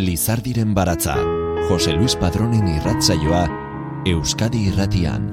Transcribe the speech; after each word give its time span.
Lizardiren 0.00 0.72
baratza, 0.72 1.14
Jose 1.68 1.92
Luis 1.92 2.14
Padronen 2.16 2.64
irratzaioa, 2.72 3.42
Euskadi 4.08 4.62
irratian. 4.70 5.26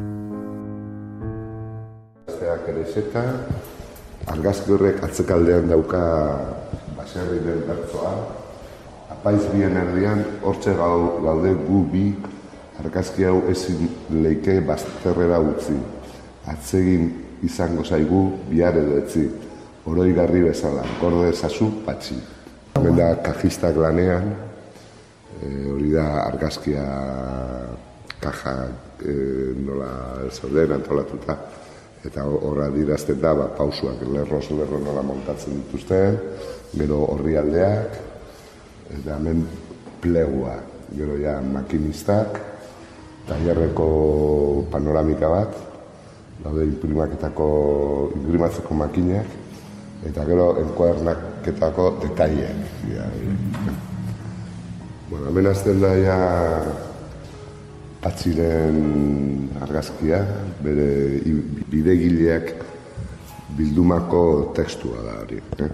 Zeak 2.33 2.65
ere 2.73 2.83
zeta, 2.91 3.21
argazki 4.33 4.73
horrek 4.75 4.99
atzekaldean 5.07 5.69
dauka 5.71 6.01
baserri 6.97 7.39
den 7.45 7.61
bertzoa, 7.69 8.11
apaiz 9.15 9.45
bien 9.53 9.77
erdian, 9.79 10.25
hortze 10.43 10.73
gau, 10.75 11.21
gaude 11.23 11.53
gu 11.61 11.79
bi, 11.93 12.03
argazki 12.83 13.23
hau 13.29 13.37
ezin 13.53 13.87
leike 14.25 14.57
bazterrera 14.67 15.39
utzi. 15.39 15.77
Atzegin 16.51 17.07
izango 17.47 17.87
zaigu 17.87 18.25
bihar 18.49 18.75
edo 18.83 18.99
etzi, 18.99 19.23
oroi 19.87 20.11
garri 20.17 20.43
bezala, 20.49 20.83
gorde 20.99 21.31
ezazu 21.31 21.71
patxi. 21.87 22.19
Hemen 22.75 22.99
da 22.99 23.13
kajistak 23.23 23.79
lanean, 23.79 24.27
e, 25.41 25.49
hori 25.71 25.91
da 25.93 26.07
argazkia 26.25 26.85
kaja 28.21 28.55
e, 29.01 29.13
nola 29.61 29.91
zauden 30.31 30.73
antolatuta, 30.79 31.37
eta 32.05 32.25
horra 32.25 32.69
dirazten 32.73 33.19
da, 33.21 33.33
ba, 33.35 33.47
pausuak 33.57 34.01
lerroz 34.13 34.45
lerro 34.51 34.79
nola 34.81 35.03
montatzen 35.05 35.61
dituzten, 35.61 36.19
gero 36.73 37.03
horri 37.13 37.37
aldeak, 37.37 37.97
eta 38.99 39.17
hemen 39.17 39.43
plegua, 40.01 40.57
gero 40.95 41.17
ja 41.19 41.37
makinistak, 41.43 42.39
tailerreko 43.27 43.87
panoramika 44.71 45.29
bat, 45.31 45.57
daude 46.43 46.63
imprimaketako, 46.69 47.49
imprimatzeko 48.21 48.77
makinak, 48.77 49.35
eta 50.07 50.25
gero 50.29 50.51
enkuadernaketako 50.61 51.91
detaileak. 52.05 52.65
Ja, 52.93 53.09
bueno, 55.09 55.29
hemen 55.29 55.47
azten 55.47 55.79
da 55.81 55.93
ja 55.95 56.17
patxiren 58.03 58.79
argazkia, 59.63 60.19
bere 60.63 60.87
bidegileak 61.71 62.53
bildumako 63.57 64.23
tekstua 64.55 65.03
da 65.05 65.19
hori. 65.21 65.39
Eh? 65.63 65.69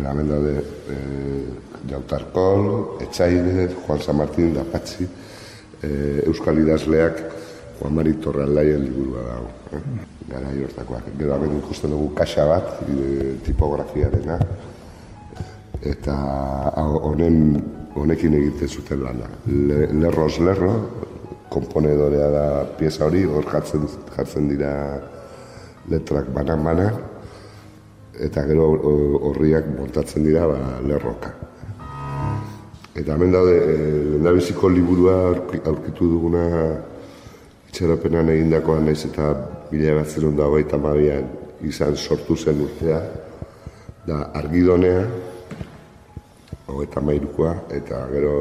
Hemen 0.00 0.30
daude 0.30 0.54
e, 0.94 0.96
Jautarkol, 1.90 3.00
Etxaide, 3.04 3.68
Juan 3.84 4.00
San 4.00 4.16
Martín 4.16 4.54
da 4.54 4.64
Patxi, 4.64 5.04
e, 5.82 5.90
Euskal 6.26 6.62
Idazleak 6.62 7.20
Juan 7.80 7.94
Mari 7.96 8.14
Torraldaien 8.22 8.84
liburua 8.86 9.26
dago. 9.28 9.52
Eh? 9.76 9.84
Gara 10.30 10.50
hortakoak. 10.54 11.12
Gero 11.18 11.36
hemen 11.36 11.58
ikusten 11.58 11.92
dugu 11.92 12.14
kaxa 12.14 12.46
bat, 12.48 12.76
e, 12.88 13.36
tipografiarena, 13.44 14.38
eta 15.82 16.14
honen 16.76 17.62
honekin 17.94 18.34
egiten 18.34 18.68
zuten 18.68 19.02
lana. 19.04 19.28
Le, 19.46 19.86
lerroz 19.92 20.38
lerro, 20.38 20.74
komponedorea 21.50 22.28
da 22.30 22.44
pieza 22.78 23.06
hori, 23.06 23.24
hor 23.24 23.46
jartzen, 23.50 23.86
jartzen 24.14 24.48
dira 24.50 24.72
letrak 25.90 26.28
banan 26.34 26.64
bana, 26.64 26.90
eta 28.20 28.44
gero 28.46 28.68
horriak 29.30 29.66
montatzen 29.78 30.24
dira 30.24 30.46
ba, 30.46 30.58
lerroka. 30.86 31.32
Eta 32.94 33.14
hemen 33.14 33.32
daude, 33.32 33.56
e, 33.56 34.68
liburua 34.74 35.16
aurkitu 35.64 36.10
duguna 36.10 36.44
itxerapenan 37.70 38.28
egindakoa 38.28 38.80
naiz 38.80 39.04
eta 39.06 39.30
mila 39.70 39.94
batzen 40.02 40.36
da 40.36 40.46
hogeita 40.50 40.76
mabian 40.76 41.24
izan 41.62 41.96
sortu 41.96 42.36
zen 42.36 42.60
urtea, 42.60 43.00
da 44.06 44.30
argidonea, 44.34 45.04
hogeita 46.70 47.00
mairukoa, 47.00 47.54
eta 47.70 48.06
gero 48.12 48.34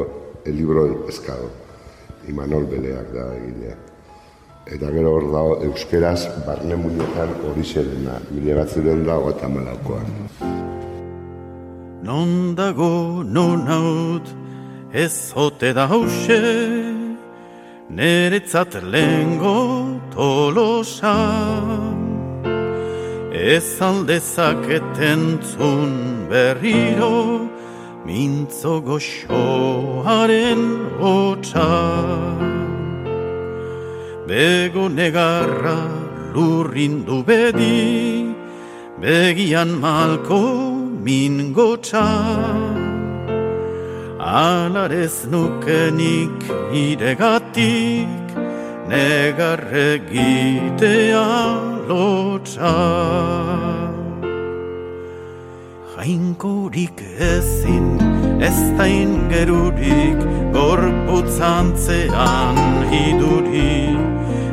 el 0.45 0.55
libro 0.55 0.85
eskado, 1.09 1.49
Imanol 2.27 2.65
Beleak 2.69 3.13
da 3.13 3.25
egilea. 3.35 3.75
Eta 4.69 4.91
gero 4.93 5.13
hor 5.17 5.25
dago 5.33 5.53
euskeraz 5.65 6.27
barne 6.45 6.75
muñetan 6.77 7.31
hori 7.47 7.63
zerena, 7.65 8.19
mila 8.31 8.59
batzen 8.61 9.05
da 9.05 9.17
hogeita 9.17 9.49
malaukoa. 9.49 10.03
Non 12.03 12.55
dago, 12.55 13.23
non 13.23 13.67
haut, 13.67 14.27
ez 14.93 15.31
hote 15.35 15.73
da 15.73 15.87
hause, 15.87 16.39
neretzat 17.89 18.81
lehengo 18.83 19.99
tolosa. 20.13 21.15
Ez 23.31 23.81
aldezaketen 23.81 25.39
zun 25.43 26.27
berriro, 26.29 27.47
mintzo 28.09 28.73
goxoaren 28.87 30.61
hotza. 30.99 31.69
Bego 34.29 34.85
negarra 34.99 35.79
lurrindu 36.33 37.17
bedi, 37.29 37.79
begian 39.01 39.71
malko 39.83 40.43
min 41.05 41.35
gotza. 41.57 42.07
Alarez 44.45 45.17
nukenik 45.31 46.39
iregatik, 46.85 48.25
negarregitea 48.89 51.27
lotza 51.89 52.75
jainkorik 56.09 57.01
ezin, 57.21 58.01
ez 58.41 58.57
da 58.77 58.85
ingerurik, 58.87 60.19
gorputzantzean 60.55 62.57
iduri. 62.89 63.97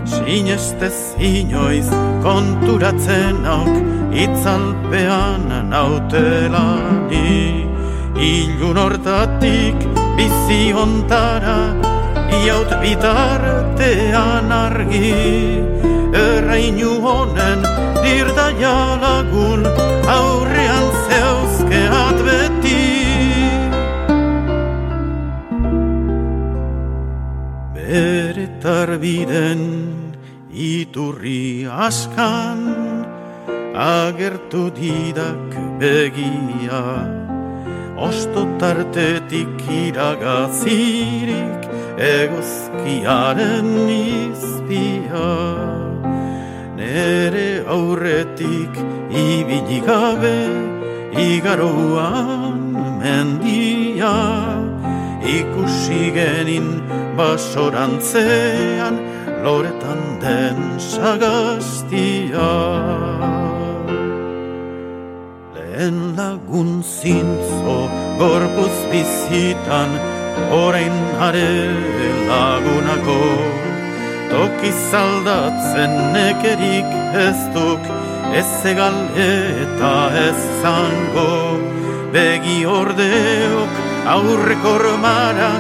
Sinestez 0.05 1.17
inoiz 1.19 1.89
konturatzen 2.25 3.47
auk, 3.49 3.77
itzalpean 4.25 5.71
nautelani. 5.73 7.33
Ilun 8.17 8.77
hortatik 8.77 9.79
bizi 10.19 10.75
ontara, 10.85 11.61
iaut 12.45 12.71
bitartean 12.83 14.53
argi. 14.53 15.15
Errainu 16.27 16.93
honen 17.05 17.61
dirdaia 18.05 18.77
lagun, 19.03 19.63
aurrean 20.19 20.76
Tarbiden 28.67 29.63
iturri 30.51 31.71
askan, 31.71 32.67
agertu 33.79 34.75
didak 34.75 35.55
begia, 35.79 36.83
osto 37.95 38.43
tartetik 38.59 39.63
iragazirik, 39.71 41.63
egozkiaren 42.11 43.71
izpia. 43.87 45.31
Nere 46.75 47.63
aurretik 47.71 48.83
ibili 49.15 49.79
gabe, 49.87 50.43
igaroan 51.15 52.75
mendia 52.99 54.66
ikusi 55.27 56.11
genin 56.17 56.69
basorantzean 57.19 58.97
loretan 59.45 60.03
den 60.23 60.59
sagaztia. 60.79 62.53
Lehen 65.55 65.99
lagun 66.19 66.83
zintzo 66.83 67.79
gorpuz 68.19 68.77
bizitan 68.91 69.91
orain 70.63 70.97
are 71.27 71.51
lagunako 72.29 73.21
toki 74.31 74.71
zaldatzen 74.91 75.93
nekerik 76.15 76.91
ez 77.27 77.41
duk 77.55 77.83
ez 78.41 78.53
egal 78.73 78.99
eta 79.27 79.95
ez 80.27 80.41
zango 80.63 81.33
begi 82.13 82.59
ordeok 82.79 83.86
aurreko 84.15 84.73
romara 84.85 85.51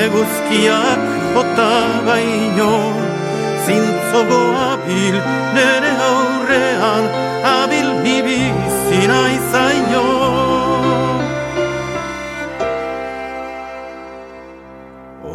eguzkiak 0.00 1.00
jota 1.34 1.72
baino 2.06 2.72
zintzogo 3.66 4.42
abil 4.70 5.16
nere 5.56 5.92
aurrean 6.10 7.04
abil 7.56 7.88
bibizina 8.04 9.20
izaino 9.38 10.06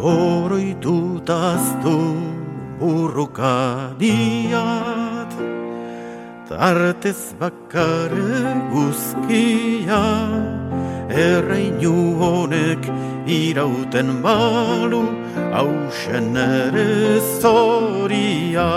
Oroitutaztu 0.08 1.96
urrukadiat 2.90 4.50
Tartez 6.48 7.22
bakar 7.40 8.12
guzkia 8.72 10.02
erreinu 11.08 12.18
honek 12.20 12.82
irauten 13.26 14.22
balu 14.22 15.02
hausen 15.52 16.36
ere 16.36 17.20
zoria. 17.40 18.70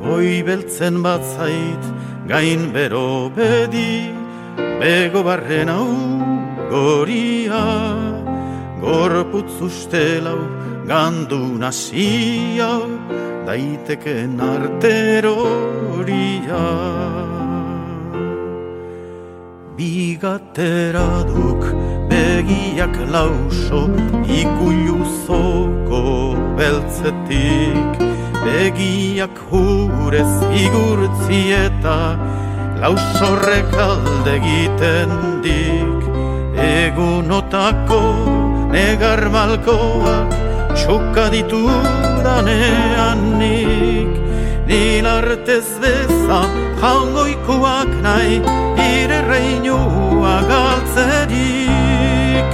Goi 0.00 0.42
beltzen 0.42 1.02
bat 1.02 1.22
zait 1.36 1.84
gain 2.26 2.72
bero 2.72 3.30
bedi, 3.36 4.12
bego 4.80 5.22
barren 5.22 5.68
hau 5.68 5.90
goria. 6.70 7.64
Gorputz 8.80 9.60
ustelau 9.60 10.40
gandu 10.88 11.58
nasia, 11.60 12.80
daiteken 13.46 14.40
arteroria. 14.40 15.60
Bigatera 19.80 21.24
duk 21.24 21.62
begiak 22.10 22.92
lauso 23.08 23.88
ikuluzoko 24.28 26.02
beltzetik. 26.58 27.96
Begiak 28.44 29.36
hurez 29.48 30.34
igurtzi 30.64 31.40
eta 31.64 31.96
lausorrek 32.82 33.72
alde 33.88 34.36
egiten 34.36 35.16
dik. 35.48 36.00
Egunotako 36.60 38.04
negar 38.76 39.22
malkoak 39.32 40.28
txoka 40.76 41.24
ditu 41.32 41.64
danean 42.20 43.20
nik 43.40 44.12
Nil 44.70 45.02
artez 45.02 45.68
beza 45.82 46.36
jaungoikoak 46.80 47.88
nahi 48.04 48.36
ire 48.84 49.16
reinua 49.30 50.34
galtzerik 50.50 52.52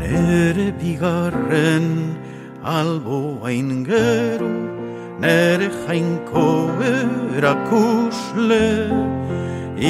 Nere 0.00 0.66
bigarren 0.80 1.86
albo 2.78 3.20
hain 3.44 3.70
gero 3.90 4.50
Nere 5.22 5.68
jainko 5.84 6.48
erakusle. 7.36 8.66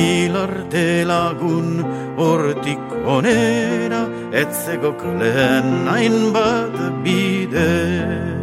Ilarte 0.02 0.86
lagun 1.12 1.70
hortik 2.18 2.86
onera 3.16 4.02
Etzegok 4.42 5.00
lehen 5.22 5.72
hainbat 5.94 6.76
bide 7.02 8.39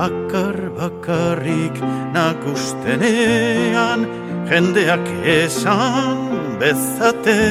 Bakar 0.00 0.56
bakarrik 0.80 1.76
nakustenean 2.16 4.00
Jendeak 4.48 5.04
esan 5.28 6.56
bezate 6.56 7.44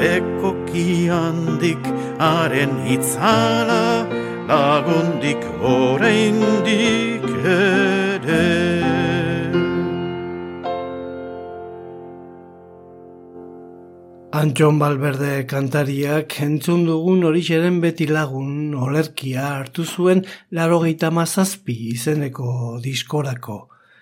Bekoki 0.00 1.12
handik 1.12 1.84
haren 2.16 2.72
hitzala 2.88 4.08
Lagundik 4.48 5.44
oraindik 5.60 7.28
ere 7.44 8.75
Antxon 14.36 14.76
Balberde 14.76 15.46
kantariak 15.48 16.34
entzun 16.44 16.82
dugun 16.84 17.22
horixeren 17.24 17.78
beti 17.80 18.04
lagun 18.10 18.74
olerkia 18.86 19.46
hartu 19.54 19.86
zuen 19.86 20.20
larogeita 20.58 21.08
mazazpi 21.18 21.76
izeneko 21.94 22.50
diskorako. 22.84 23.56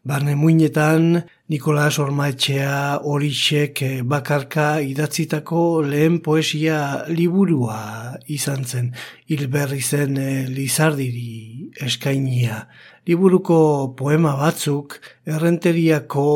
Barne 0.04 0.34
muinetan 0.34 1.22
Nikolas 1.48 2.00
Ormaetxea 2.02 2.98
horixek 3.12 3.84
bakarka 4.10 4.66
idatzitako 4.82 5.84
lehen 5.86 6.18
poesia 6.26 6.80
liburua 7.08 7.78
izan 8.26 8.66
zen, 8.66 8.90
hilberri 9.30 9.80
zen 9.80 10.18
Lizardiri 10.50 11.70
eskainia. 11.86 12.64
Liburuko 13.06 13.94
poema 13.94 14.34
batzuk 14.42 14.98
errenteriako 15.30 16.28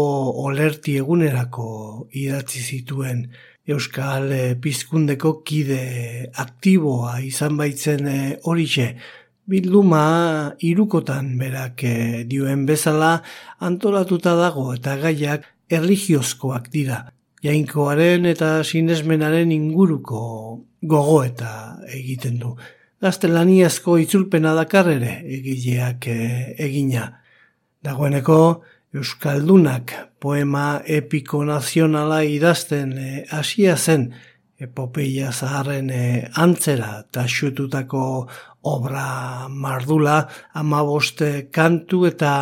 olerti 0.47 0.97
egunerako 1.03 1.71
idatzi 2.13 2.63
zituen, 2.63 3.27
Euskal 3.69 4.31
e, 4.33 4.43
Pizkundeko 4.57 5.43
kide 5.45 6.31
aktiboa 6.41 7.19
izan 7.21 7.59
baitzen 7.61 8.07
e, 8.09 8.19
horixe. 8.49 8.95
Bilduma 9.49 10.55
irukotan 10.65 11.35
berak 11.41 11.85
e, 11.85 12.25
dioen 12.29 12.65
bezala 12.69 13.19
antolatuta 13.69 14.35
dago 14.41 14.71
eta 14.73 14.97
gaiak 15.03 15.45
erligiozkoak 15.69 16.71
dira. 16.73 17.03
Jainkoaren 17.45 18.25
eta 18.27 18.65
sinesmenaren 18.65 19.53
inguruko 19.53 20.23
gogo 20.83 21.21
eta 21.27 21.53
egiten 21.93 22.41
du. 22.41 22.55
Gaztelaniazko 23.05 23.99
itzulpena 24.03 24.57
dakar 24.57 24.89
ere 24.97 25.21
egileak 25.39 26.09
egina. 26.09 27.05
Dagoeneko 27.85 28.39
Euskaldunak 28.97 29.93
poema 30.21 30.81
epiko 30.89 31.43
nazionala 31.45 32.23
idazten 32.25 32.95
eh, 32.97 33.27
hasia 33.29 33.77
zen 33.77 34.07
epopeia 34.59 35.29
zaharren 35.31 35.91
e, 35.91 36.05
antzera 36.43 37.05
taxututako 37.13 38.05
obra 38.73 39.47
mardula 39.49 40.17
amaboste 40.55 41.31
kantu 41.53 42.07
eta 42.09 42.33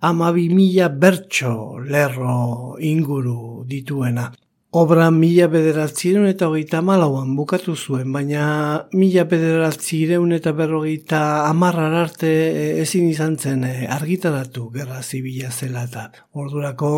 amabi 0.00 0.48
mila 0.48 0.88
bertso 0.88 1.76
lerro 1.84 2.76
inguru 2.80 3.64
dituena. 3.68 4.30
Obra 4.76 5.06
mila 5.10 5.46
bederatzireun 5.48 6.26
eta 6.28 6.50
hogeita 6.50 6.82
malauan 6.84 7.30
bukatu 7.38 7.72
zuen, 7.76 8.10
baina 8.12 8.46
mila 8.92 9.22
bederatzireun 9.30 10.34
eta 10.36 10.52
berrogeita 10.58 11.20
amarrar 11.48 11.94
arte 12.02 12.32
e, 12.48 12.66
ezin 12.82 13.06
izan 13.08 13.38
zen 13.38 13.64
e, 13.64 13.70
argitaratu 13.94 14.66
gerra 14.74 15.00
zibila 15.00 15.48
zela 15.48 15.86
eta 15.88 16.02
ordurako 16.42 16.90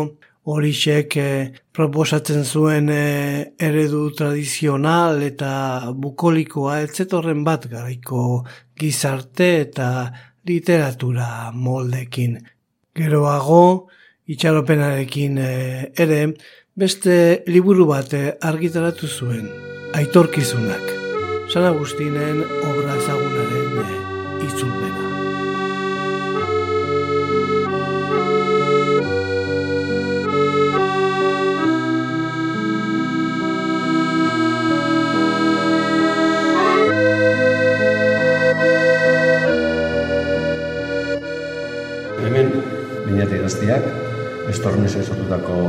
horixek 0.51 1.17
e, 1.23 1.29
proposatzen 1.71 2.43
zuen 2.43 2.91
eredu 2.91 4.03
tradizional 4.17 5.23
eta 5.23 5.53
bukolikoa 5.95 6.81
etzetorren 6.89 7.47
bat 7.47 7.69
garaiko 7.71 8.43
gizarte 8.75 9.53
eta 9.61 9.89
literatura 10.51 11.53
moldekin. 11.55 12.41
Geroago, 12.99 13.63
itxaropenarekin 14.27 15.39
ere, 15.39 16.23
beste 16.79 17.43
liburu 17.51 17.83
bat 17.89 18.13
argitaratu 18.39 19.07
zuen, 19.07 19.49
aitorkizunak. 19.99 20.85
San 21.51 21.65
Agustinen 21.67 22.39
obra 22.69 22.95
ezagunaren 22.95 23.81
eh, 23.83 24.45
itzulpena. 24.47 25.07
Hemen, 42.23 42.53
binete 43.09 43.43
gaztiak, 43.43 43.91
estornez 44.53 44.95
ezotutako 45.03 45.59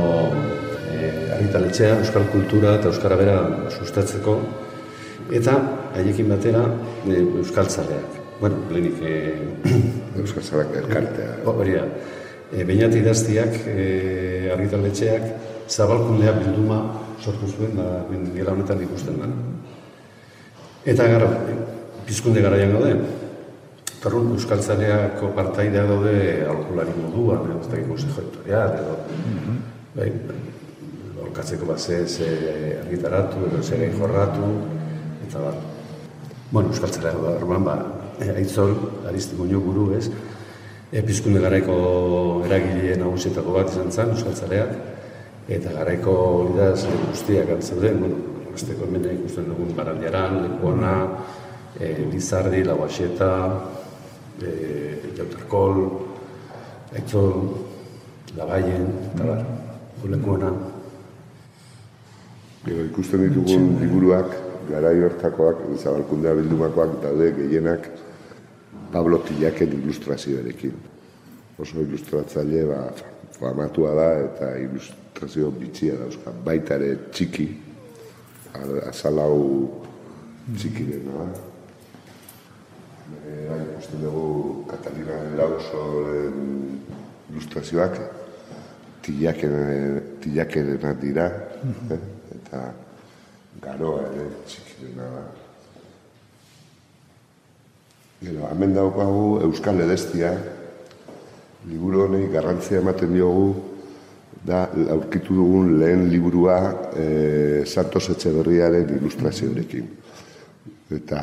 argitaletxea, 1.41 1.97
euskal 2.03 2.27
kultura 2.31 2.75
eta 2.77 2.89
euskara 2.91 3.17
bera 3.17 3.37
sustatzeko, 3.71 4.35
eta 5.33 5.55
haiekin 5.97 6.29
batera 6.29 6.63
e, 7.07 7.21
euskal 7.41 7.69
zaleak. 7.69 8.19
Bueno, 8.39 8.61
lehenik... 8.69 9.01
E, 9.01 9.71
euskal 10.21 10.43
zaleak 10.43 10.75
elkartea. 10.83 11.39
Hori 11.49 11.77
da. 11.77 11.85
E, 12.51 12.65
Beinat 12.67 12.93
idaztiak, 12.99 13.55
e, 13.65 14.51
argitaletxeak, 14.53 15.25
zabalkundea 15.71 16.35
bilduma 16.37 16.81
sortu 17.21 17.49
zuen, 17.49 17.73
da, 17.79 18.03
ben, 18.09 18.29
gela 18.35 18.53
honetan 18.53 18.81
ikusten 18.85 19.17
da. 19.21 19.31
Eta 20.91 21.07
gara, 21.09 21.31
pizkunde 22.05 22.43
garaian 22.43 22.77
gaude, 22.77 22.95
Tarun, 24.01 24.31
Euskal 24.33 24.63
Zaleako 24.65 25.27
partaidea 25.37 25.83
daude 25.85 26.13
alkulari 26.49 26.95
moduan, 26.97 27.51
ez 27.59 27.67
da 27.69 27.81
konsejo 27.85 28.23
editorial, 28.23 28.73
edo, 28.79 28.95
mm 29.13 29.35
-hmm. 29.37 29.59
bai, 29.99 30.07
orkatzeko 31.31 31.65
bat 31.65 31.79
ze, 31.79 32.07
ze 32.07 32.27
argitaratu, 32.83 33.45
edo 33.47 33.63
ze 33.63 33.91
jorratu, 33.97 34.47
eta 35.27 35.39
bat. 35.39 35.55
Bueno, 36.51 36.69
Euskal 36.69 36.91
Zara, 36.91 37.13
ba, 37.15 37.35
orman, 37.39 37.63
ba, 37.63 37.75
e, 38.19 38.29
aitzol, 38.35 38.75
arizti 39.07 39.37
guño 39.39 39.61
buru, 39.63 39.93
ez, 39.95 40.09
epizkunde 40.91 41.39
garaiko 41.39 42.43
eragile 42.45 42.97
nagusietako 42.99 43.55
bat 43.55 43.71
izan 43.71 43.91
zen, 43.91 44.11
Euskal 44.11 44.35
eta 45.51 45.71
garaiko 45.73 46.13
lidaz 46.49 46.85
guztiak 47.07 47.49
antzuden, 47.55 47.99
bueno, 47.99 48.19
azteko 48.53 48.85
hemen 48.85 49.07
ikusten 49.15 49.47
dugun 49.47 49.71
barandiaran, 49.75 50.41
lekuona, 50.43 50.93
e, 51.79 51.95
Lizardi, 52.11 52.63
Lauaxeta, 52.67 53.31
e, 54.43 55.15
Jautarkol, 55.17 55.81
Aitzol, 56.91 57.49
Lagaien, 58.35 58.87
eta 59.13 59.31
bar. 59.31 59.43
Ulekuena. 60.03 60.70
Gero 62.61 62.83
ikusten 62.85 63.23
ditugun 63.25 63.79
liburuak, 63.81 64.35
garai 64.69 64.99
hortakoak, 65.01 65.63
zabalkundea 65.81 66.35
bildumakoak 66.37 66.91
daude 67.01 67.31
gehienak 67.33 67.87
Pablo 68.93 69.17
Tillaken 69.25 69.71
ilustrazioarekin. 69.79 70.75
Oso 71.57 71.81
ilustratzaile 71.81 72.61
ba, 72.69 72.93
famatua 73.39 73.95
da 73.97 74.07
eta 74.27 74.51
ilustrazio 74.61 75.49
bitxia 75.57 75.97
dauzka. 76.03 76.29
Baita 76.45 76.77
ere 76.77 76.91
txiki, 77.09 77.47
azalau 78.91 79.41
txiki 80.53 80.85
dena 80.93 81.17
da. 81.17 81.27
Bai, 83.49 83.61
ikusten 83.71 84.05
dugu 84.05 84.25
Katalina 84.69 85.17
Lausoren 85.41 86.37
ilustrazioak 87.33 87.93
tilakenenak 89.01 90.97
dira, 91.01 91.25
eh? 91.89 92.20
Eta 92.51 92.67
garoa 93.63 94.07
ere 94.11 94.25
txikirena 94.43 95.05
da. 95.07 95.21
Gero, 98.21 98.49
hemen 98.51 98.73
daukagu 98.75 99.39
Euskal 99.47 99.79
Edestia, 99.85 100.33
liburu 101.69 102.03
honei 102.09 102.27
garrantzia 102.33 102.81
ematen 102.81 103.15
diogu, 103.15 103.53
da 104.43 104.65
aurkitu 104.97 105.37
dugun 105.37 105.77
lehen 105.79 106.09
liburua 106.11 106.57
e, 106.91 107.63
Santos 107.63 108.09
Etxeberriaren 108.11 108.91
ilustrazioarekin. 108.97 109.87
Eta 110.91 111.21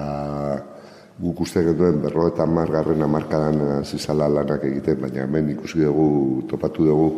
guk 1.20 1.44
uste 1.44 1.60
genuen 1.66 2.00
berro 2.00 2.30
eta 2.32 2.46
margarren 2.48 3.04
amarkadan 3.04 3.84
zizala 3.84 4.30
lanak 4.32 4.64
egiten, 4.70 5.02
baina 5.04 5.26
hemen 5.26 5.52
ikusi 5.58 5.84
dugu, 5.84 6.08
topatu 6.48 6.88
dugu, 6.88 7.08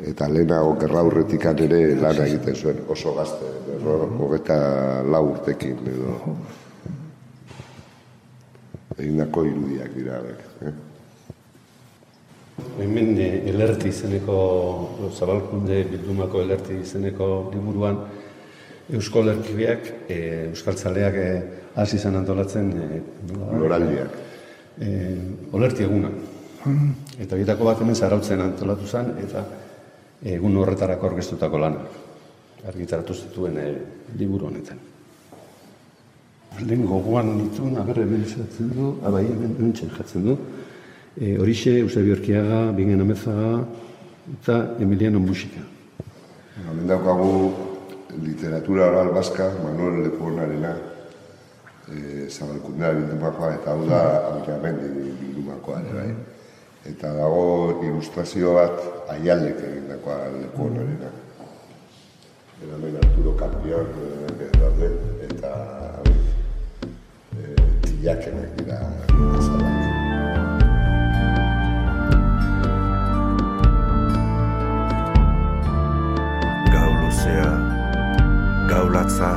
eta 0.00 0.28
lehenago 0.28 0.76
gerra 0.80 1.02
urretikan 1.04 1.58
ere 1.60 1.82
lana 2.00 2.24
egiten 2.26 2.56
zuen 2.56 2.80
oso 2.88 3.12
gazte, 3.14 3.50
hogeta 4.18 4.56
lau 5.04 5.24
urtekin, 5.34 5.82
edo. 5.92 6.16
Egin 8.96 9.20
dako 9.20 9.44
irudiak 9.48 9.94
dira, 9.96 10.18
eh? 10.62 10.72
Hemen 12.80 13.16
e, 13.20 13.28
elerti 13.50 13.88
izeneko, 13.88 14.36
zabalkunde 15.12 15.82
bildumako 15.90 16.42
elerti 16.44 16.78
izeneko 16.80 17.28
liburuan, 17.52 17.98
Eusko 18.92 19.22
Lerkibiak, 19.24 19.88
e, 20.08 20.18
Euskal 20.50 20.76
Zaleak 20.76 21.16
e, 21.16 21.28
hasi 21.80 21.96
izan 21.96 22.16
antolatzen 22.20 22.70
e, 22.76 23.00
Loraldiak. 23.58 24.16
E, 24.80 24.92
olerti 25.52 25.84
eguna. 25.88 26.12
Eta 27.20 27.36
bitako 27.36 27.66
bat 27.66 27.80
hemen 27.82 27.96
zarautzen 27.98 28.40
antolatu 28.44 28.86
zen, 28.86 29.14
eta 29.24 29.42
egun 30.24 30.56
horretarako 30.56 31.10
orkestutako 31.12 31.58
lana. 31.58 31.84
Argitaratu 32.68 33.14
zituen 33.14 33.56
e, 33.58 33.66
liburu 34.18 34.46
honetan. 34.46 34.78
Lehen 36.60 36.84
gogoan 36.86 37.32
nitu, 37.38 37.66
agarre 37.80 38.04
hemen 38.04 38.24
du, 38.76 38.92
abai 39.02 39.24
hemen 39.24 39.56
hemen 39.58 39.72
jatzen 39.74 40.24
du, 40.28 40.36
e, 41.16 41.36
horixe 41.38 41.78
Eusebio 41.80 42.14
Erkiaga, 42.14 42.70
Bingen 42.76 43.00
Amezaga, 43.00 43.64
eta 44.36 44.76
Emiliano 44.78 45.18
Musika. 45.18 45.64
Hemen 46.68 46.86
daukagu 46.86 47.52
literatura 48.22 48.90
oral 48.92 49.10
baska, 49.14 49.50
Manuel 49.64 50.04
Leponarena, 50.04 50.76
e, 51.88 52.28
zabalkundea 52.28 52.92
bildumakoa, 53.00 53.54
eta 53.56 53.74
hau 53.74 53.88
da 53.88 54.02
Aurramendi 54.28 55.16
bildumakoa, 55.18 55.80
ere, 55.80 55.98
bai. 55.98 56.41
Eta 56.82 57.12
dago 57.14 57.78
ilustrazio 57.86 58.56
bat 58.56 58.80
aialek 59.14 59.60
egindakoa 59.68 60.16
Leponarena. 60.34 61.10
Eta 62.58 62.74
hemen 62.74 62.96
Arturo 62.98 63.36
Campion, 63.38 63.86
e, 64.02 64.48
daude, 64.56 64.88
eta 65.28 65.52
e, 67.38 67.54
tilakenak 67.86 68.58
dira 68.58 68.80
azalak. 69.38 69.78
Gau 76.74 76.90
luzea, 76.98 77.48
gau 78.74 78.84
latza, 78.90 79.32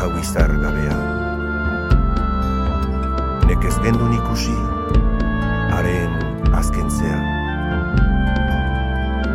gau 0.00 0.10
izar 0.24 0.56
gabea. 0.64 1.00
Nekez 3.52 3.76
gendun 3.84 4.16
ikusi, 4.16 4.56
haren 5.80 6.12
azkentzea. 6.52 7.18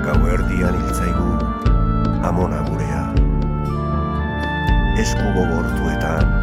Gau 0.06 0.18
erdian 0.30 0.75
hiltzaigu, 0.78 1.30
amona 2.28 2.60
gurea. 2.68 3.02
Esku 5.02 5.32
gogortuetan, 5.38 6.36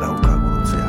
dauka 0.00 0.36
gurutzea. 0.44 0.88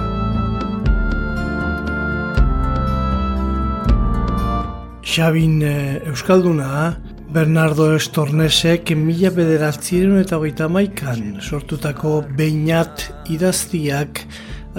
Xabin 5.03 5.59
eh, 5.67 6.07
Euskalduna, 6.07 6.93
Bernardo 7.35 7.89
Estornesek 7.97 8.93
mila 8.95 9.33
bederatziren 9.35 10.15
eta 10.21 10.39
hogeita 10.39 10.71
maikan 10.71 11.41
sortutako 11.43 12.21
beinat 12.39 13.09
idaztiak 13.35 14.23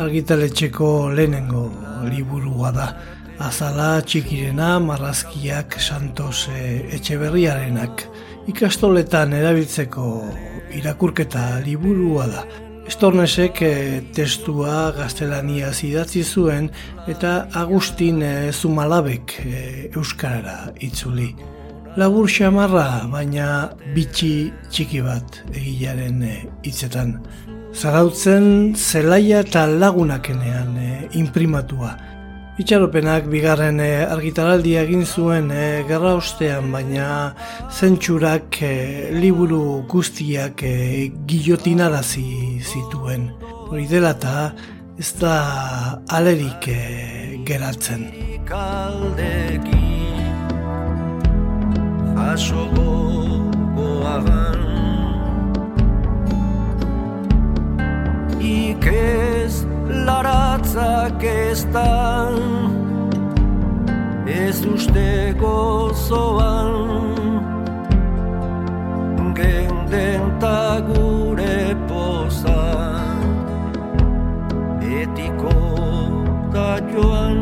argitaletxeko 0.01 0.91
lehenengo 1.13 1.69
liburua 2.09 2.73
da. 2.73 2.91
Azala 3.39 4.01
txikirena, 4.03 4.81
marrazkiak, 4.83 5.77
santos 5.79 6.49
e, 6.51 6.83
etxeberriarenak. 6.97 8.03
Ikastoletan 8.51 9.31
erabiltzeko 9.39 10.07
irakurketa 10.75 11.61
liburua 11.63 12.27
da. 12.33 12.43
Estornesek 12.91 13.63
e, 13.63 13.71
testua 14.17 14.91
gaztelania 14.97 15.71
idatzi 15.87 16.25
zuen 16.25 16.67
eta 17.07 17.47
Agustin 17.55 18.23
e, 18.27 18.51
Zumalabek 18.51 19.37
e, 19.45 19.63
Euskarara 19.95 20.73
itzuli. 20.83 21.31
Labur 21.95 22.27
xamarra, 22.27 23.07
baina 23.13 23.71
bitxi 23.95 24.51
txiki 24.67 25.01
bat 25.07 25.45
egilaren 25.55 26.25
hitzetan. 26.67 27.21
Zarautzen 27.71 28.75
zelaia 28.75 29.47
eta 29.47 29.69
lagunakenean 29.71 30.77
e, 30.77 30.93
imprimatua. 31.23 31.95
Itxaropenak 32.59 33.29
bigarren 33.31 33.77
e, 33.79 34.01
argitaraldia 34.03 34.81
egin 34.83 35.05
zuen 35.07 35.53
e, 35.55 35.85
gerra 35.87 36.17
ostean, 36.19 36.73
baina 36.75 37.07
zentsurak 37.71 38.59
e, 38.67 38.71
liburu 39.15 39.85
guztiak 39.87 40.65
e, 40.67 40.73
gillotinarazi 41.31 42.59
zituen. 42.59 43.29
Hori 43.71 43.87
dela 43.87 44.11
eta 44.17 44.51
ez 44.99 45.13
da 45.21 45.37
alerik 46.19 46.67
e, 46.75 46.83
geratzen. 47.47 48.09
Jaso 52.19 52.67
Ikez 58.43 59.78
laratzak 59.89 61.23
ez 61.25 61.65
da. 61.73 62.31
Ez 64.27 64.65
uste 64.67 65.35
gozoan. 65.41 66.75
Genden 69.39 70.23
ta 70.41 70.81
gure 70.89 71.77
poza. 71.89 72.61
Etiko 74.83 75.55
da 76.53 76.77
joan. 76.93 77.39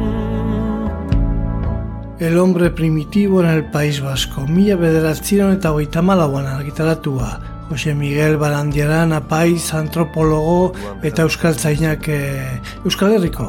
El 2.18 2.38
hombre 2.38 2.70
primitivo 2.70 3.42
en 3.42 3.50
el 3.50 3.64
País 3.70 4.00
Vasco, 4.00 4.46
mila 4.46 4.76
bederatziron 4.76 5.52
eta 5.52 5.72
hogeita 5.72 6.00
malauan 6.02 6.46
argitaratua. 6.46 7.55
Jose 7.68 7.94
Miguel 7.94 8.36
Barandiaran 8.38 9.12
apaiz, 9.16 9.72
antropologo 9.74 10.74
eta 11.02 11.24
euskaltzainak 11.26 12.06
e, 12.08 12.20
Euskal 12.84 13.16
Herriko. 13.16 13.48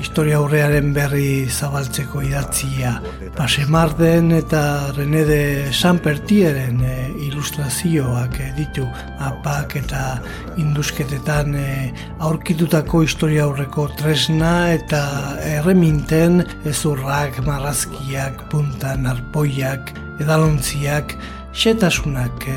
Historia 0.00 0.38
aurrearen 0.40 0.94
berri 0.96 1.44
zabaltzeko 1.44 2.22
idatzia. 2.24 2.94
Pasemarden 3.36 4.30
eta 4.32 4.62
René 4.96 5.26
de 5.28 5.42
Sanpertieren 5.76 6.80
e, 6.80 6.94
ilustrazioak 7.26 8.38
e, 8.40 8.46
ditu 8.56 8.86
apak 9.28 9.76
eta 9.82 10.04
indusketetan 10.56 11.52
e, 11.52 11.66
aurkitutako 12.18 13.02
historia 13.04 13.44
aurreko 13.44 13.90
tresna 14.00 14.70
eta 14.72 15.02
erreminten 15.58 16.46
ezurrak, 16.64 17.42
marrazkiak, 17.44 18.46
puntan, 18.48 19.04
arpoiak, 19.12 19.92
edalontziak, 20.20 21.12
xetasunak 21.52 22.46
e, 22.48 22.56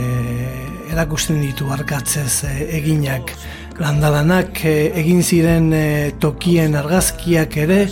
erakusten 0.93 1.41
ditu 1.41 1.69
arkatzez 1.73 2.43
e, 2.45 2.53
eginak. 2.79 3.33
Landalanak 3.81 4.65
e, 4.65 4.91
egin 5.01 5.23
ziren 5.23 5.71
e, 5.73 6.11
tokien 6.21 6.75
argazkiak 6.77 7.57
ere 7.65 7.87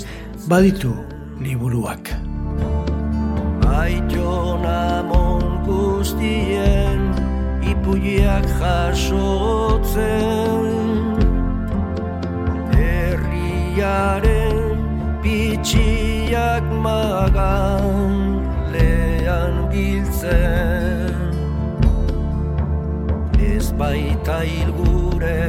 baditu 0.47 0.93
liburuak. 1.41 2.13
Aitona 3.81 5.01
monku 5.07 5.51
guztien 6.01 7.01
ipuiak 7.71 8.45
jasotzen 8.59 9.99
Herriaren 12.73 14.57
pitxiak 15.21 16.65
magan 16.85 18.40
biltzen 19.71 21.31
Ez 23.41 23.71
baita 23.79 24.43
hilgure 24.43 25.39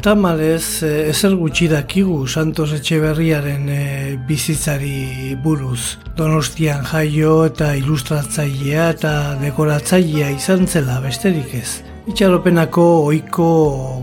Tamalez, 0.00 0.82
eh, 0.82 1.10
ezer 1.10 1.34
gutxi 1.36 1.66
dakigu 1.68 2.22
Santos 2.26 2.70
Etxeberriaren 2.72 3.66
e, 3.68 3.82
bizitzari 4.28 5.36
buruz. 5.44 5.98
Donostian 6.16 6.86
jaio 6.88 7.34
eta 7.50 7.74
ilustratzailea 7.76 8.88
eta 8.94 9.14
dekoratzailea 9.44 10.32
izan 10.38 10.64
zela 10.66 11.02
besterik 11.04 11.52
ez. 11.60 11.89
Itxaropenako 12.10 12.84
ohiko 13.06 13.44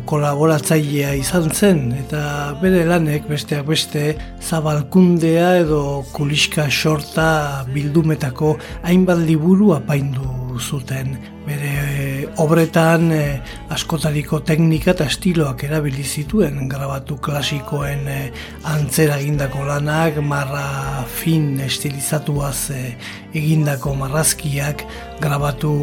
kolaboratzailea 0.08 1.10
izan 1.20 1.50
zen 1.52 1.82
eta 1.98 2.22
bere 2.62 2.86
lanek 2.88 3.26
besteak 3.28 3.66
beste 3.68 4.04
zabalkundea 4.40 5.50
edo 5.66 5.82
kuliska 6.14 6.70
sorta 6.72 7.66
bildumetako 7.74 8.54
hainbat 8.88 9.26
liburu 9.28 9.74
apaindu 9.76 10.56
zuten 10.56 11.18
bere 11.50 11.74
obretan 12.43 13.12
e, 13.12 13.22
askotariko 13.74 14.39
teknika 14.46 14.91
eta 14.93 15.05
estiloak 15.10 15.63
erabili 15.67 16.03
zituen 16.03 16.69
grabatu 16.69 17.17
klasikoen 17.24 18.07
e, 18.07 18.17
antzera 18.69 19.17
egindako 19.22 19.65
lanak, 19.67 20.22
marra 20.22 21.03
fin 21.07 21.60
estilizatuaz 21.65 22.72
e, 22.75 22.81
egindako 23.38 23.93
marrazkiak, 24.00 24.86
grabatu 25.22 25.74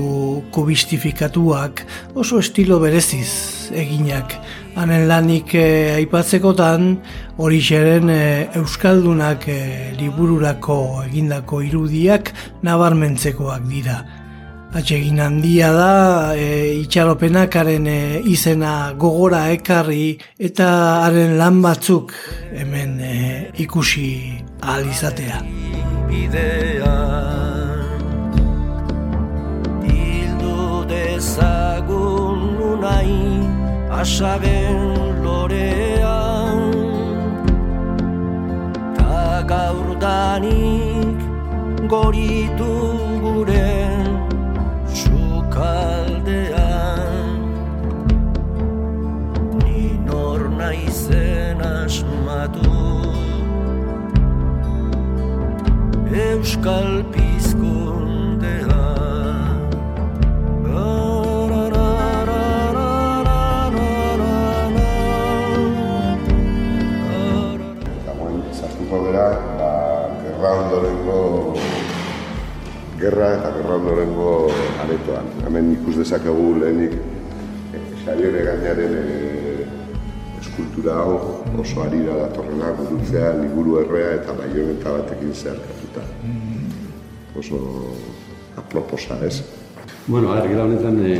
kubistifikatuak, 0.54 1.84
oso 2.14 2.40
estilo 2.40 2.80
bereziz 2.82 3.70
eginak. 3.74 4.36
Hanen 4.74 5.06
lanik 5.08 5.54
e, 5.54 5.68
aipatzekotan, 6.00 6.96
hori 7.38 7.62
xeren 7.62 8.10
Euskaldunak 8.10 9.48
e, 9.48 9.60
libururako 10.00 10.82
egindako 11.06 11.62
irudiak 11.68 12.34
nabarmentzekoak 12.66 13.66
dira. 13.70 14.02
Atsegin 14.74 15.20
handia 15.22 15.68
da 15.70 16.34
e, 16.34 16.74
itxaropenakaren 16.82 17.84
e, 17.86 17.98
izena 18.26 18.90
gogora 18.98 19.44
ekarri 19.54 20.18
eta 20.48 20.66
haren 21.04 21.36
lan 21.38 21.60
batzuk 21.62 22.10
hemen 22.50 22.96
e, 22.98 23.12
ikusi 23.62 24.08
ahal 24.58 24.82
izatea. 24.90 25.38
Hildu 29.86 30.58
dezagun 30.90 32.42
unai 32.72 33.14
asagen 34.02 34.82
lorean 35.22 36.60
Ta 38.98 39.46
gaur 39.54 39.94
danik 40.02 41.18
goritu 41.86 42.74
guren 43.22 43.83
naizen 50.64 51.60
asmatu 51.60 52.72
Euskal 56.24 57.04
pizkundea 57.12 58.84
Dagoen, 68.06 68.40
zartuko 68.56 69.02
gara, 69.04 69.28
ba, 69.60 69.70
gerra 70.22 70.50
ondorengo 70.62 71.20
gerra 73.02 73.32
eta 73.36 73.52
gerra 73.58 73.74
ondorengo 73.82 74.32
aretoan. 74.86 75.28
Hemen 75.44 75.74
ikus 75.76 75.98
dezakegu 76.00 76.54
lehenik 76.62 76.94
e, 76.96 77.84
Xabiere 78.04 78.46
eskultura 80.54 80.94
hau 81.02 81.42
oso 81.58 81.82
ari 81.82 82.04
da 82.06 82.14
datorrena 82.14 82.70
gurutzea, 82.78 83.32
liburu 83.42 83.80
errea 83.82 84.14
eta 84.20 84.34
baioneta 84.38 84.92
batekin 84.94 85.34
zeharkatuta. 85.34 86.02
Oso 87.34 87.58
aproposa 88.56 89.18
ez. 89.26 89.42
Bueno, 90.06 90.32
a 90.32 90.40
ver, 90.40 90.54
honetan 90.60 91.00
e, 91.02 91.16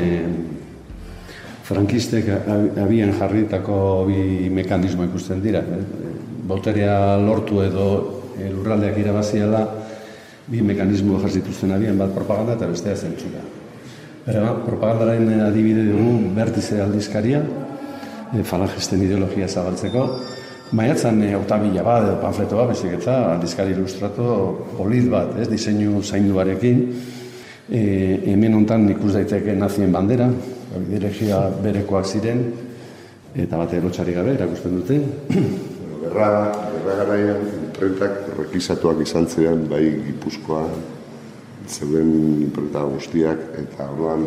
frankistek 1.66 2.30
abian 2.78 3.12
jarritako 3.18 4.06
bi 4.06 4.50
mekanismo 4.50 5.04
ikusten 5.04 5.42
dira. 5.42 5.64
Boterea 6.46 7.16
lortu 7.18 7.62
edo 7.64 7.88
e, 8.38 8.52
lurraldeak 8.52 9.02
irabaziala, 9.02 9.64
bi 10.46 10.62
mekanismo 10.62 11.18
jartzituzten 11.18 11.74
abian, 11.74 11.98
bat 11.98 12.14
propaganda 12.14 12.54
eta 12.54 12.70
bestea 12.70 12.94
zentzura. 12.94 13.42
Bera, 14.24 14.54
propagandaren 14.62 15.42
adibide 15.42 15.88
dugu 15.90 16.30
bertize 16.36 16.78
aldizkaria, 16.80 17.42
e, 18.34 18.42
falangisten 18.42 19.02
ideologia 19.02 19.48
zabaltzeko, 19.48 20.08
Maiatzan 20.74 21.20
e, 21.22 21.34
otabila 21.36 21.84
bat 21.86 22.06
edo 22.06 22.14
panfleto 22.22 22.58
bat, 22.58 22.72
bezik 22.72 22.96
eta 22.98 23.16
aldizkari 23.34 23.74
ilustratu 23.76 24.24
polit 24.74 25.06
bat, 25.12 25.36
ez, 25.38 25.48
diseinu 25.50 26.02
zainduarekin, 26.02 26.80
e, 27.68 27.82
hemen 28.32 28.56
hontan 28.58 28.88
ikus 28.96 29.12
daiteke 29.14 29.54
nazien 29.58 29.92
bandera, 29.94 30.30
ideologia 30.80 31.44
berekoak 31.62 32.08
ziren, 32.08 32.42
eta 33.34 33.60
bate 33.60 33.78
erotxari 33.78 34.16
gabe, 34.16 34.34
erakusten 34.38 34.80
dute. 34.80 34.98
Gerra, 36.04 36.30
gerra 36.72 36.96
garaian, 37.02 37.46
imprentak 37.60 38.34
rekisatuak 38.38 39.00
izan 39.04 39.28
ziren 39.30 39.64
bai 39.70 39.84
Gipuzkoa, 40.08 40.64
zeuden 41.68 42.10
imprenta 42.48 42.82
guztiak, 42.90 43.46
eta 43.62 43.88
orduan 43.92 44.26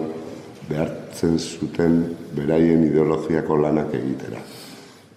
behartzen 0.67 1.37
zuten 1.39 2.01
beraien 2.35 2.83
ideologiako 2.87 3.57
lanak 3.63 3.93
egitera. 3.97 4.41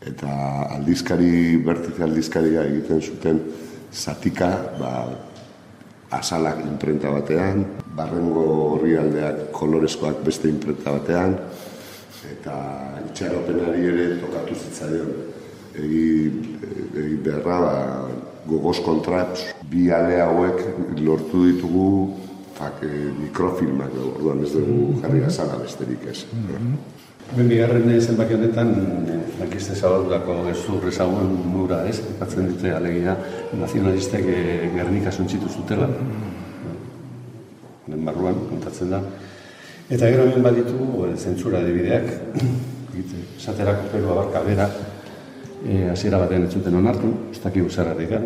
Eta 0.00 0.30
aldizkari, 0.76 1.58
bertize 1.64 2.04
aldizkaria 2.06 2.64
egiten 2.70 3.02
zuten 3.02 3.40
zatika, 3.92 4.50
ba, 4.78 4.92
azalak 6.16 6.62
imprenta 6.64 7.10
batean, 7.12 7.64
barrengo 7.96 8.46
horri 8.70 8.96
aldeak 8.98 9.50
kolorezkoak 9.54 10.22
beste 10.26 10.48
imprenta 10.48 10.94
batean, 10.96 11.36
eta 12.30 12.56
itxaropenari 13.10 13.86
ere 13.92 14.08
tokatu 14.22 14.56
zitzaion. 14.56 15.12
Egi, 15.80 16.06
egi 16.98 17.20
beharra, 17.26 17.60
ba, 17.66 17.76
gogoz 18.48 18.80
kontraps, 18.82 19.44
bi 19.70 19.90
ale 19.94 20.16
hauek 20.24 20.64
lortu 21.04 21.44
ditugu 21.50 21.90
fak, 22.60 22.82
e, 22.84 23.10
mikrofilmak, 23.16 23.94
orduan 24.14 24.44
ez 24.44 24.52
dugu 24.52 25.00
jarri 25.00 25.24
azala 25.24 25.56
besterik 25.62 26.04
ez. 26.12 26.24
Ben 27.30 27.48
bigarren 27.48 27.88
zenbaki 28.00 28.34
honetan, 28.34 28.72
lankiste 29.38 29.76
zabaldurako 29.76 30.40
gezur 30.48 30.86
ezagun 30.90 31.36
nura, 31.52 31.84
ez? 31.88 32.00
Epatzen 32.16 32.50
dute 32.50 32.72
alegia 32.74 33.16
nazionalistek 33.60 34.26
e, 34.26 34.40
Gernika 34.74 35.12
suntzitu 35.12 35.48
zutela. 35.48 35.88
Honen 37.86 38.04
barruan, 38.08 38.40
kontatzen 38.50 38.90
da. 38.96 39.02
Eta 39.90 40.10
gero 40.10 40.26
hemen 40.26 40.42
baditu 40.44 41.06
e, 41.06 41.14
zentzura 41.16 41.62
adibideak, 41.62 42.10
esaterako 43.38 43.92
perua 43.94 44.18
barka 44.24 44.42
bera, 44.46 44.68
e, 45.64 45.84
hasiera 45.92 46.20
batean 46.24 46.48
ez 46.48 46.52
zuten 46.58 46.76
onartu, 46.82 47.14
ez 47.30 47.40
dakigu 47.44 47.70
zerratik, 47.70 48.18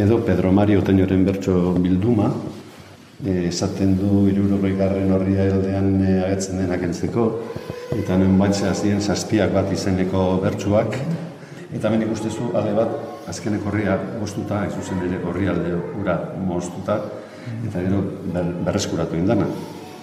Edo 0.00 0.20
Pedro 0.24 0.52
Mario 0.54 0.84
Teñoren 0.86 1.24
bertso 1.26 1.74
bilduma, 1.74 2.30
e, 2.30 2.59
esaten 3.24 3.96
du 3.98 4.26
irurogei 4.30 4.74
garren 4.76 5.12
horria 5.12 5.44
heldean 5.44 5.90
e, 6.00 6.12
agetzen 6.24 6.60
denak 6.62 6.82
entzeko, 6.88 7.26
eta 7.96 8.14
hemen 8.14 8.38
batzea 8.40 8.72
ziren 8.74 9.00
zazpiak 9.00 9.52
bat 9.52 9.72
izeneko 9.72 10.40
bertsuak, 10.42 10.96
eta 11.70 11.88
hemen 11.88 12.06
ikustezu 12.06 12.52
ale 12.56 12.72
bat 12.76 12.94
azkeneko 13.28 13.68
horria 13.70 13.98
goztuta, 14.20 14.64
ez 14.66 14.72
zuzen 14.74 15.04
ere 15.06 15.20
horri 15.24 15.50
alde 15.52 15.74
ura 16.00 16.16
moztuta, 16.46 17.00
eta 17.68 17.82
gero 17.84 18.00
ber, 18.32 18.54
berreskuratu 18.66 19.18
indana. 19.18 19.46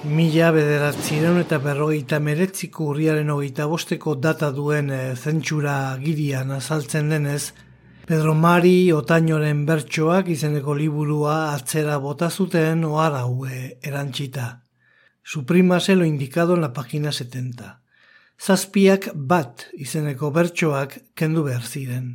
Mila 0.08 0.52
bederatzireun 0.54 1.40
eta 1.42 1.58
berrogeita 1.60 2.20
meretziko 2.22 2.92
urriaren 2.92 3.32
hogeita 3.34 3.66
bosteko 3.68 4.14
data 4.22 4.52
duen 4.54 4.92
e, 4.94 5.16
zentsura 5.16 5.98
girian 6.04 6.54
azaltzen 6.54 7.10
denez, 7.10 7.54
Pedro 8.08 8.34
Mari 8.34 8.94
Otañoren 8.96 9.66
bertsoak 9.68 10.30
izeneko 10.32 10.72
liburua 10.80 11.52
atzera 11.52 11.98
bota 12.00 12.30
zuten 12.32 12.86
ohar 12.88 13.18
haue 13.20 13.80
erantxita. 13.84 14.64
Suprimase 15.24 15.98
lo 15.98 16.06
indicado 16.06 16.56
en 16.56 16.62
la 16.62 16.72
página 16.72 17.12
70. 17.12 17.82
Zazpiak 18.40 19.10
bat 19.14 19.66
izeneko 19.74 20.32
bertsoak 20.32 20.96
kendu 21.20 21.44
behar 21.50 21.68
ziren. 21.68 22.06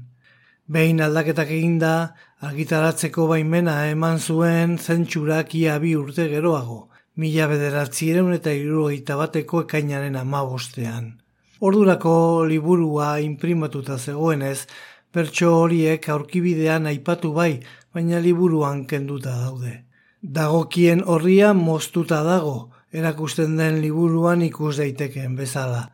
Behin 0.64 1.02
aldaketak 1.04 1.52
eginda, 1.58 2.14
argitaratzeko 2.40 3.26
baimena 3.28 3.74
eman 3.90 4.16
zuen 4.16 4.78
zentsurak 4.78 5.52
ia 5.60 5.76
bi 5.76 5.92
urte 5.94 6.24
geroago, 6.32 6.88
mila 7.20 7.50
bederatzireun 7.52 8.32
eta 8.38 8.56
irurogeita 8.56 9.20
bateko 9.20 9.66
ekainaren 9.66 10.16
amabostean. 10.16 11.18
Ordurako 11.60 12.46
liburua 12.48 13.20
imprimatuta 13.20 13.98
zegoenez, 13.98 14.64
pertso 15.12 15.52
horiek 15.60 16.08
aurkibidean 16.08 16.86
aipatu 16.90 17.32
bai, 17.36 17.60
baina 17.94 18.20
liburuan 18.20 18.86
kenduta 18.86 19.36
daude. 19.44 19.84
Dagokien 20.22 21.02
horria 21.06 21.52
moztuta 21.54 22.22
dago, 22.24 22.70
erakusten 22.92 23.56
den 23.56 23.80
liburuan 23.82 24.42
ikus 24.42 24.76
daitekeen 24.78 25.36
bezala. 25.36 25.88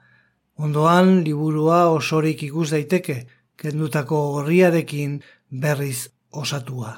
Ondoan, 0.59 1.23
liburua 1.25 1.87
osorik 1.95 2.43
ikus 2.43 2.71
daiteke, 2.75 3.27
kendutako 3.57 4.23
horriarekin 4.39 5.21
berriz 5.51 6.09
osatua. 6.31 6.95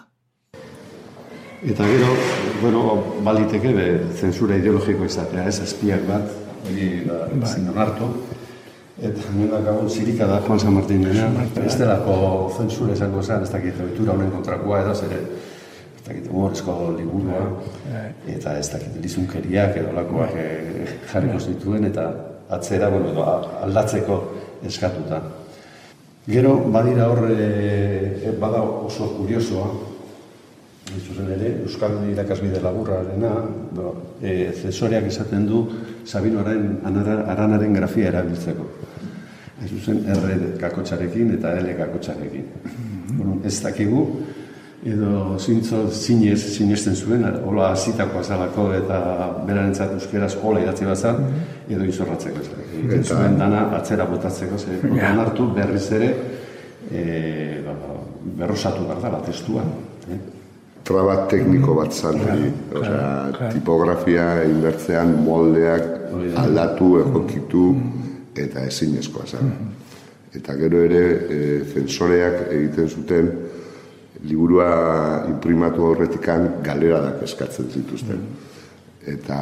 Eta 1.61 1.85
gero, 1.85 2.15
bueno, 2.63 2.83
baliteke 3.25 3.73
be, 3.77 3.87
zensura 4.17 4.57
ideologiko 4.57 5.05
izatea, 5.05 5.45
ez 5.45 5.61
espiak 5.61 6.07
bat, 6.09 6.31
hori 6.65 6.89
da, 7.05 7.27
ezin 7.37 7.69
onartu. 7.69 8.09
Eta 9.01 9.33
nena 9.33 9.63
gabon 9.65 9.89
zirika 9.89 10.27
da 10.29 10.43
Juan 10.45 10.61
San 10.61 10.75
Martín 10.77 11.01
dena, 11.01 11.31
ez 11.65 11.77
delako 11.81 12.15
zensura 12.53 12.93
esango 12.93 13.23
zen, 13.23 13.47
ez 13.47 13.49
dakit 13.49 13.79
ohitura 13.81 14.13
honen 14.13 14.29
kontrakoa 14.35 14.83
edo 14.83 14.93
zere, 14.95 15.21
ez 15.97 16.03
dakit 16.05 16.27
humorezko 16.29 16.75
liburua, 16.99 17.47
eta 18.29 18.59
ez 18.61 18.67
dakit 18.69 18.99
lizunkeriak 19.01 19.79
edo 19.81 19.95
lakoak 19.97 20.37
eh, 20.37 20.99
jarriko 21.13 21.41
zituen, 21.41 21.87
eta 21.89 22.11
atzera, 22.53 22.91
bueno, 22.93 23.15
edo 23.15 23.25
aldatzeko 23.65 24.19
eskatuta. 24.69 25.23
Gero, 26.29 26.59
badira 26.69 27.09
hor, 27.09 27.25
e, 27.33 28.35
bada 28.39 28.61
oso 28.61 29.09
kuriosoa, 29.17 29.71
zuzen 30.99 31.33
ere, 31.39 31.55
Euskal 31.65 31.97
Irakasbide 32.11 32.61
Laburrarena, 32.61 33.33
e, 34.21 34.53
zesoreak 34.53 35.09
esaten 35.09 35.49
du 35.49 35.65
Sabinoaren 36.05 36.83
aranaren 36.85 37.81
grafia 37.81 38.13
erabiltzeko. 38.13 38.69
Hain 39.61 39.69
zuzen, 39.69 40.05
R 40.09 40.37
kakotxarekin 40.61 41.35
eta 41.37 41.55
L 41.61 41.73
kakotxarekin. 41.79 42.45
Bueno, 43.11 43.37
ez 43.45 43.59
dakigu, 43.61 44.05
edo 44.87 45.37
zintzo 45.39 45.83
zinez 45.93 46.39
sinesten 46.55 46.97
zuen, 46.97 47.27
hola 47.45 47.71
hasitako 47.75 48.23
azalako 48.23 48.71
eta 48.79 49.01
berarentzat 49.47 49.93
euskeraz 49.99 50.33
hola 50.43 50.65
idatzi 50.65 50.89
bazan, 50.89 51.23
edo 51.69 51.85
izorratzeko. 51.85 52.47
Egiten 52.71 53.05
Eta- 53.05 53.17
zuen 53.19 53.39
dana 53.39 53.67
atzera 53.77 54.09
botatzeko, 54.09 54.59
ze 54.59 54.81
yeah. 54.95 55.19
hartu 55.21 55.51
berriz 55.55 55.87
ere, 55.93 56.11
e, 56.91 57.63
ba, 57.67 57.97
berrosatu 58.41 58.87
behar 58.89 59.13
da, 59.13 59.25
testua. 59.27 59.65
Eh? 60.11 60.21
traba 60.91 61.27
tekniko 61.31 61.75
bat 61.79 61.93
zan 61.93 62.21
hori. 62.25 62.51
Osea, 62.81 63.49
tipografia 63.53 64.27
inbertzean 64.49 65.13
moldeak 65.25 65.85
aldatu, 66.41 66.89
egokitu, 67.05 67.65
eta 68.47 68.65
ezinezkoa 68.67 69.27
zen. 69.27 69.51
Eta 70.37 70.55
gero 70.59 70.85
ere, 70.87 71.03
e, 71.27 71.39
zensoreak 71.73 72.53
egiten 72.53 72.89
zuten, 72.89 73.31
liburua 74.23 75.25
imprimatu 75.31 75.87
horretikan 75.89 76.63
galeradak 76.65 77.25
eskatzen 77.27 77.71
zituzten. 77.73 78.23
Eta 79.11 79.39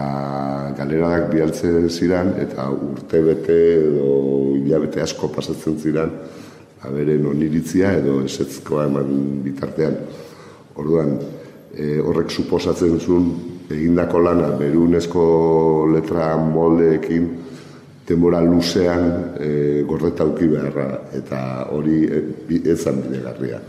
galeradak 0.79 1.33
bialtzen 1.33 1.89
ziren, 1.91 2.33
eta 2.41 2.69
urte 2.71 3.21
bete 3.27 3.59
edo 3.75 4.13
hilabete 4.57 5.03
asko 5.03 5.33
pasatzen 5.35 5.77
ziren, 5.83 6.15
aberen 6.87 7.27
oniritzia 7.27 7.93
edo 7.99 8.21
esetzkoa 8.25 8.87
eman 8.87 9.43
bitartean. 9.45 9.99
Orduan, 10.79 11.17
e, 11.75 11.99
horrek 11.99 12.31
suposatzen 12.31 13.01
zuen 13.01 13.29
egindako 13.69 14.23
lana 14.25 14.53
berunezko 14.57 15.25
letra 15.93 16.31
moldeekin 16.41 17.29
denbora 18.09 18.41
luzean 18.41 19.35
e, 19.39 19.83
gordeta 19.89 20.25
uki 20.25 20.49
beharra 20.49 20.89
eta 21.19 21.41
hori 21.75 22.05
e, 22.07 22.23
bi- 22.49 22.63
ez 22.65 22.81
zan 22.81 23.03
bidegarria. 23.05 23.61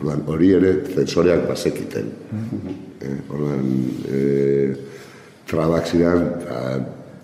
Orduan, 0.00 0.22
hori 0.32 0.52
ere 0.56 0.72
zensoreak 0.94 1.46
bazekiten. 1.48 2.06
E, 3.00 3.10
orduan, 3.28 3.66
e, 4.08 4.20
trabak 5.48 5.88
ziren 5.88 6.24
ba, 6.44 6.62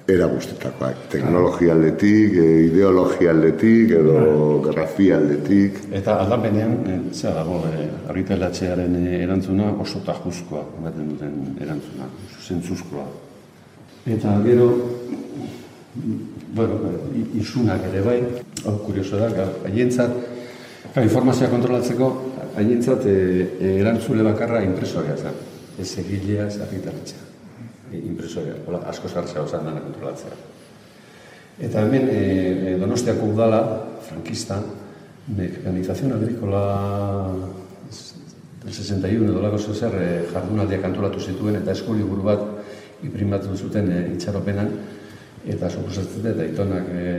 era 0.07 0.27
guztitakoak. 0.31 1.09
Teknologia 1.11 1.75
aldetik, 1.75 2.37
e, 2.39 2.47
ideologia 2.69 3.33
aldetik, 3.35 3.91
edo 4.01 4.61
grafia 4.69 5.17
aldetik. 5.19 5.81
Eta 5.99 6.21
aldapenean, 6.23 6.77
e, 6.87 6.99
zera 7.13 7.41
dago, 7.41 7.63
e, 7.73 7.89
argitaletxearen 8.13 8.97
e, 9.03 9.23
erantzuna 9.25 9.73
oso 9.83 10.01
tajuzkoa, 10.07 10.63
ematen 10.79 11.11
duten 11.13 11.57
erantzuna, 11.61 12.09
zentzuzkoa. 12.47 13.07
Eta 14.07 14.37
gero, 14.45 14.69
bueno, 16.55 16.79
isunak 17.35 17.85
ere 17.91 18.03
bai, 18.05 18.17
hau 18.65 18.77
kurioso 18.85 19.21
da, 19.21 19.49
haientzat, 19.69 20.17
informazioa 21.03 21.51
kontrolatzeko, 21.53 22.11
haientzat 22.57 23.07
e, 23.07 23.17
e, 23.61 23.73
erantzule 23.81 24.25
bakarra 24.27 24.63
impresoria 24.65 25.17
zen. 25.17 25.37
Ez 25.79 25.91
egilea, 26.01 26.47
ez 26.49 26.61
argitaletxea. 26.65 27.25
E, 27.93 28.01
impresoria, 28.01 28.57
hola, 28.67 28.81
asko 28.93 29.09
zartzea 29.09 29.45
osan 29.45 29.69
dana 29.69 29.85
kontrolatzea. 29.85 30.39
Eta 31.67 31.85
hemen 31.85 32.09
e, 32.13 32.77
Donostiako 32.81 33.31
udala, 33.35 33.61
frankista, 34.09 34.61
mekanizazion 35.27 36.13
agrikola 36.13 36.65
del 38.63 38.73
61 38.73 39.31
edo 39.31 39.43
lako 39.43 39.59
zer 39.75 39.95
e, 39.95 40.09
jardunaldiak 40.33 40.85
antolatu 40.85 41.21
zituen 41.21 41.57
eta 41.61 41.73
eskoliburu 41.73 42.23
bat 42.23 42.45
imprimatu 43.03 43.57
zuten 43.57 43.91
e, 43.91 44.01
itxaropenan 44.15 44.71
eta 45.47 45.69
suposatzen 45.71 46.25
dut 46.25 46.41
aitonak 46.43 46.89
e, 46.91 47.11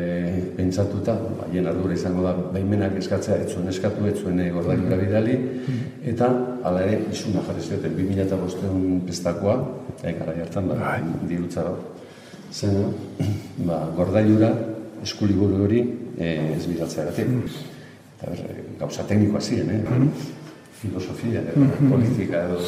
pentsatuta, 0.57 1.15
haien 1.45 1.67
ardura 1.71 1.95
izango 1.95 2.25
da 2.25 2.33
baimenak 2.35 2.97
eskatzea, 2.99 3.37
ez 3.43 3.53
zuen 3.53 3.69
eskatu, 3.71 4.03
ez 4.09 4.17
zuen 4.19 4.41
e, 4.43 4.49
gordailura 4.51 4.97
bidali, 4.99 5.37
eta 6.11 6.27
hala 6.67 6.83
ere 6.83 6.99
isuna 7.13 7.43
jarri 7.47 7.63
zioten 7.63 7.95
2005 7.95 8.97
pestakoa, 9.07 9.55
e, 10.01 10.11
gara 10.19 10.35
hartan 10.43 10.67
ba, 10.73 10.97
dirutza 11.29 11.63
zena, 12.51 12.89
ba, 13.63 13.79
gordailura 13.95 14.51
eskuliburu 15.03 15.63
hori 15.63 15.85
e, 16.17 16.33
ez 16.57 16.65
bidaltzeagatik. 16.67 17.31
Eta 18.17 18.33
ber, 18.33 18.43
e, 18.43 18.67
gauza 18.81 19.07
teknikoa 19.07 19.41
ziren, 19.41 19.71
eh? 19.71 20.35
filosofia, 20.81 21.41
edo, 21.41 21.71
politika 21.89 22.43
edo... 22.49 22.59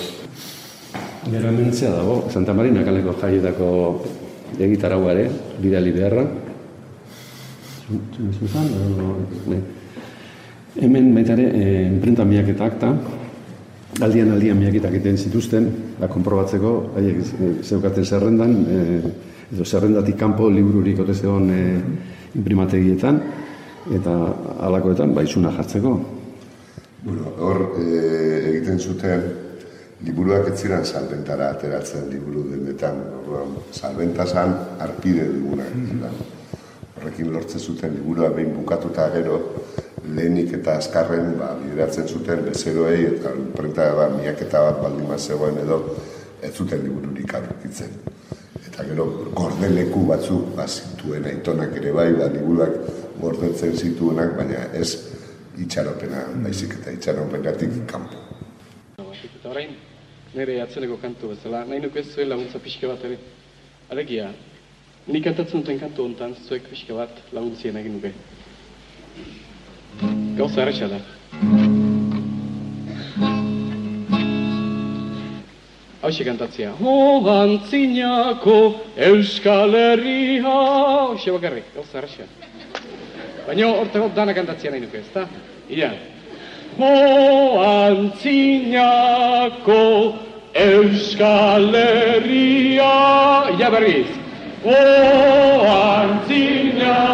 Gero 1.29 1.51
hemen 1.51 1.69
dago, 1.75 2.15
Santa 2.31 2.55
Marina 2.55 2.81
kaleko 2.87 3.13
jaietako 3.19 3.67
egitaragua 4.65 5.13
ere, 5.15 5.29
bidali 5.61 5.91
beharra. 5.95 6.25
Zuzan. 7.89 8.69
Hemen 10.79 11.09
baita 11.15 11.33
ere, 11.33 11.47
e, 11.49 11.87
imprenta 11.87 12.25
miak 12.25 12.51
eta 12.53 12.67
akta, 12.67 12.91
aldian 14.05 14.31
aldian 14.35 14.59
miaketak 14.59 14.93
egiten 14.93 15.17
zituzten, 15.17 15.67
da 15.99 16.07
konprobatzeko, 16.11 16.73
haiek 16.99 17.19
e, 17.19 17.49
zeukaten 17.65 18.05
zerrendan, 18.05 18.55
e, 18.61 19.01
edo 19.49 19.65
zerrendatik 19.65 20.17
kanpo 20.19 20.49
libururik 20.53 21.01
ote 21.03 21.15
zegoen 21.17 21.49
e, 21.49 21.63
imprimategietan, 22.37 23.19
eta 23.97 24.15
halakoetan, 24.67 25.15
ba, 25.15 25.25
izuna 25.25 25.51
jartzeko. 25.57 25.97
Bueno, 27.03 27.33
hor 27.39 27.63
e, 27.79 27.85
egiten 28.53 28.79
zuten 28.79 29.38
liburuak 30.05 30.47
ez 30.51 30.59
ziren 30.61 30.85
salbentara 30.85 31.49
ateratzen 31.55 32.09
liburu 32.11 32.45
dendetan. 32.51 33.01
Orduan, 33.19 33.55
salbenta 33.71 34.25
zan 34.25 34.55
arpide 34.79 35.27
duguna. 35.33 35.65
Horrekin 36.99 37.31
lortzen 37.33 37.59
zuten 37.59 37.95
liburua 37.95 38.29
behin 38.35 38.53
bukatuta 38.55 39.09
gero, 39.13 39.39
lehenik 40.15 40.53
eta 40.59 40.77
azkarren 40.79 41.35
ba, 41.39 41.53
bideratzen 41.59 42.07
zuten 42.07 42.43
bezeroei 42.47 43.05
eta 43.13 43.33
prenta 43.55 43.89
ba, 43.95 44.09
miaketa 44.15 44.63
bat 44.67 44.81
baldin 44.83 45.17
zegoen 45.17 45.59
edo 45.63 45.79
ez 46.41 46.53
zuten 46.55 46.83
libururik 46.83 47.33
aurkitzen. 47.35 47.91
Eta 48.67 48.83
gero 48.87 49.05
gordeleku 49.35 50.05
batzuk 50.07 50.55
ba, 50.55 50.67
zituen 50.67 51.25
aitonak 51.25 51.75
ere 51.81 51.91
bai, 51.91 52.11
ba, 52.13 52.27
liburuak 52.31 52.75
gordetzen 53.19 53.75
zituenak, 53.75 54.35
baina 54.37 54.67
ez 54.73 54.89
itxaropena, 55.59 56.23
baizik 56.43 56.79
eta 56.79 56.91
itxaropenatik 56.95 57.79
kanpo. 57.87 58.27
Eta 59.39 59.49
orain, 59.51 59.75
nire 60.33 60.61
atzeneko 60.61 60.97
kantu 61.01 61.33
bezala, 61.33 61.63
nahi 61.65 61.79
nuke 61.81 62.03
zuen 62.03 62.29
laguntza 62.29 62.59
pixka 62.59 62.87
bat 62.87 63.03
ere. 63.05 63.17
Alegia, 63.89 64.29
nik 65.07 65.23
kantatzen 65.23 65.63
duten 65.63 65.79
kantu 65.79 66.05
hontan, 66.05 66.35
zuek 66.47 66.69
pixka 66.69 66.93
bat 66.93 67.21
laguntzien 67.33 67.77
egin 67.81 67.97
nuke. 67.97 68.13
Gauza 70.37 70.61
erretxa 70.61 70.87
da. 70.87 70.99
Hau 75.99 76.11
kantatzea. 76.25 76.71
Ho 76.79 76.93
antzinako 77.29 78.59
Euskal 78.95 79.75
Herria. 79.75 80.43
Hau 80.45 81.33
bakarrik, 81.35 81.73
gauza 81.75 81.97
erretxa. 81.99 82.29
Baina 83.47 83.67
hortako 83.67 84.11
dana 84.15 84.33
kantatzea 84.33 84.71
nahi 84.71 84.85
nuke, 84.85 85.03
ezta? 85.03 85.27
Ia. 85.69 85.91
Antzinako 87.89 88.63
Euskal 90.55 91.75
Herria. 91.75 92.93
Ja 93.59 93.69
berriz. 93.69 94.07
O 94.63 94.75
antzinako 95.67 97.09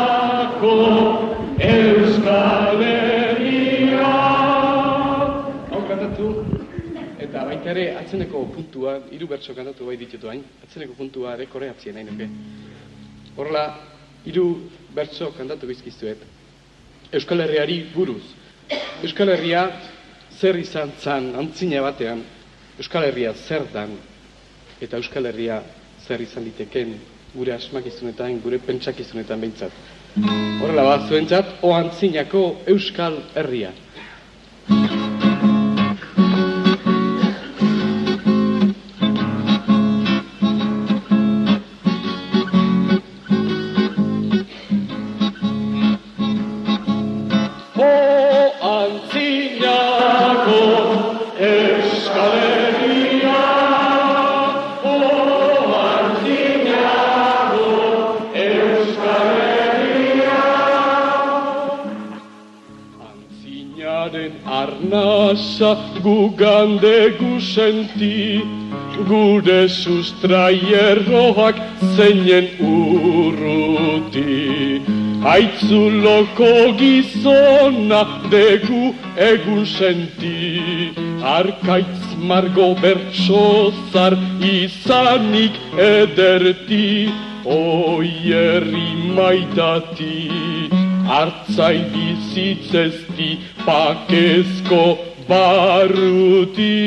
Euskal 1.58 2.82
Herria. 2.84 4.14
Hau 5.72 5.82
kantatu. 5.90 6.46
Eta 7.20 7.46
baita 7.46 7.70
ere 7.74 7.98
atzeneko 7.98 8.46
puntua 8.54 9.00
Hiru 9.12 9.28
bertso 9.28 9.54
kantatu 9.56 9.86
bai 9.86 9.98
ditutu 9.98 10.30
hain 10.30 10.44
Atzeneko 10.64 10.94
puntua 10.94 11.34
ere 11.34 11.46
koreatzien 11.50 11.96
nahi 11.96 12.06
nuke. 12.06 12.30
Horrela, 13.36 13.66
hiru 14.26 14.70
bertso 14.94 15.32
kantatu 15.38 15.68
bizkizuet 15.68 16.18
Euskal 17.14 17.42
Herriari 17.42 17.86
buruz 17.94 18.45
Euskal 19.06 19.30
Herria 19.30 19.68
zer 20.40 20.58
izan 20.60 20.92
zan 21.02 21.32
antzina 21.38 21.82
batean, 21.86 22.24
Euskal 22.80 23.06
Herria 23.08 23.34
zer 23.34 23.68
dan, 23.74 23.94
eta 24.82 24.98
Euskal 24.98 25.30
Herria 25.30 25.62
zer 26.08 26.22
izan 26.22 26.44
liteken 26.48 26.96
gure 27.36 27.54
asmakizunetan, 27.56 28.40
gure 28.44 28.60
pentsakizunetan 28.64 29.42
behintzat. 29.42 29.72
Horrela 30.16 30.86
bat, 30.88 31.10
zuentzat, 31.10 31.58
o 31.62 31.74
antzinako 31.76 32.46
Euskal 32.72 33.20
Herria. 33.36 33.74
Gugande 66.06 66.98
gusenti 67.20 68.42
Gure 69.08 69.62
sustraierroak 69.68 71.58
zeinen 71.96 72.46
urruti. 72.74 74.36
Aitzuloko 75.34 76.52
gizona 76.80 78.02
degu 78.34 78.84
egun 79.30 79.66
senti 79.66 80.94
Arkaitz 81.38 82.04
margo 82.30 82.70
bertsozar 82.84 84.14
izanik 84.52 85.58
ederti 85.88 86.88
Oi 87.58 88.14
herri 88.30 88.88
maitati 89.18 90.22
Artzai 91.20 91.80
bizitzezti 91.92 93.30
pakezko 93.66 95.15
barruti. 95.30 96.82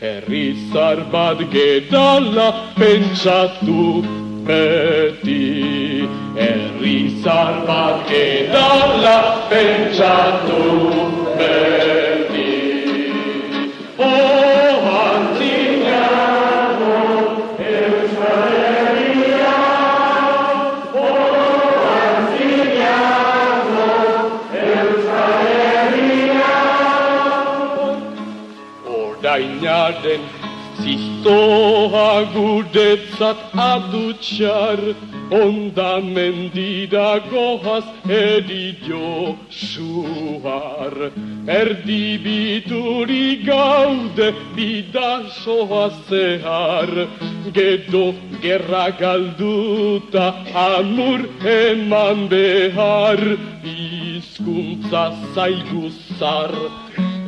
Herrizar 0.00 0.98
bat 1.12 1.38
gedala 1.50 2.48
pentsatu 2.78 4.04
beti. 4.46 6.08
Herrizar 6.36 7.54
bat 7.66 8.08
gedala 8.10 9.18
pentsatu 9.50 10.62
beti. 11.38 12.52
O 13.98 14.35
Orainaren 29.36 30.22
ziztoa 30.80 32.12
guretzat 32.34 33.40
adutxar 33.64 34.80
Onda 35.38 35.88
mendira 36.00 37.10
goaz 37.32 37.84
edi 38.18 38.68
josuar 38.86 40.96
Erdibituri 41.58 43.28
gaude 43.50 44.30
bidasoa 44.56 45.84
zehar 46.08 46.92
Gedo 47.58 48.06
gerra 48.40 48.86
galduta 49.02 50.26
amur 50.64 51.20
eman 51.58 52.18
behar. 52.32 53.22
Hizkuntza 53.66 55.04
zaiguzar 55.34 56.52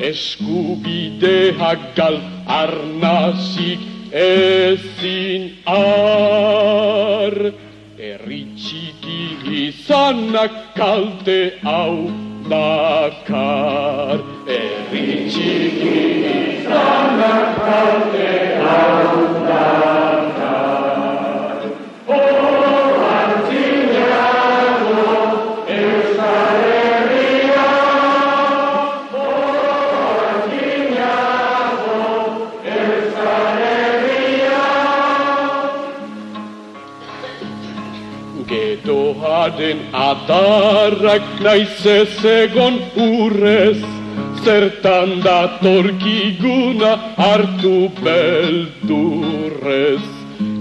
eskubideak 0.00 1.80
gal 1.96 2.20
arnasik 2.46 3.80
ezin 4.12 5.42
ar. 5.66 7.36
Herri 7.98 8.42
txiki 8.56 9.20
izanak 9.68 10.54
kalte 10.78 11.58
hau 11.62 12.10
dakar. 12.50 14.22
Herri 14.46 15.28
txiki 15.30 15.96
izanak 16.34 17.58
kalte 17.66 18.30
hau 18.62 19.16
dakar. 19.50 20.17
Gedoaren 39.48 39.78
adarrak 39.94 41.40
naiz 41.40 41.86
ez 41.86 42.24
egon 42.24 42.78
urrez 42.96 43.80
Zertan 44.44 45.22
datorkiguna 45.24 46.92
hartu 47.16 47.88
beldurrez. 48.04 50.04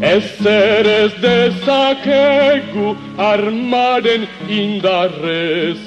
Ezer 0.02 0.88
ez 0.88 1.14
dezakegu 1.22 2.96
armaren 3.18 4.28
indarrez 4.48 5.78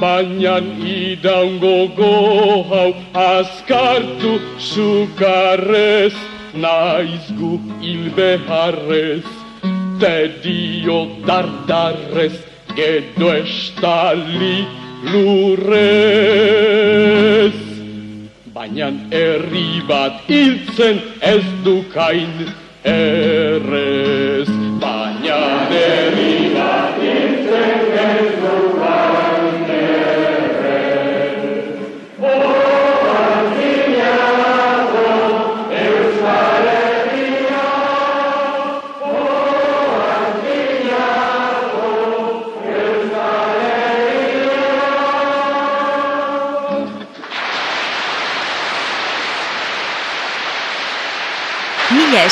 Baina 0.00 0.58
idaungo 0.94 1.88
gohau 1.96 2.94
askartu 3.14 4.38
sukarrez. 4.58 6.14
Naiz 6.54 7.26
hilbeharrez 7.80 9.39
Te 10.00 10.40
dio 10.42 10.94
dardarrez 11.26 12.36
Gedo 12.72 13.28
estali 13.36 14.66
lurrez 15.12 15.68
Baina 18.54 18.88
herri 19.12 19.82
bat 19.90 20.24
hiltzen 20.30 21.02
ez 21.20 21.44
dukain 21.66 22.32
errez 22.96 24.09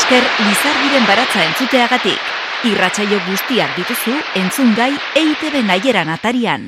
esker 0.09 0.25
Lizardiren 0.41 1.05
baratza 1.05 1.43
entzuteagatik. 1.45 2.21
Irratsaio 2.65 3.19
guztiak 3.27 3.75
dituzu 3.77 4.15
entzun 4.41 4.71
gai 4.73 4.95
EITB 5.21 5.59
naieran 5.69 6.09
atarian. 6.09 6.63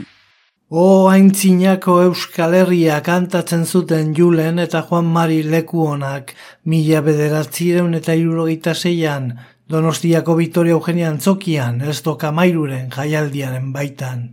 O 0.68 1.08
aintzinako 1.08 1.94
Euskal 2.02 2.52
Herria 2.58 2.98
kantatzen 3.06 3.64
zuten 3.64 4.12
Julen 4.18 4.60
eta 4.60 4.82
Juan 4.82 5.08
Mari 5.14 5.40
Lekuonak 5.54 6.34
mila 6.66 7.00
bederatzireun 7.06 7.96
eta 7.96 8.12
irurogeita 8.12 8.74
zeian 8.74 9.32
Donostiako 9.72 10.36
Vitoria 10.36 10.76
Eugenia 10.76 11.08
Antzokian 11.08 11.80
ez 11.80 12.02
doka 12.02 12.34
mairuren 12.36 12.92
jaialdiaren 12.92 13.72
baitan. 13.72 14.28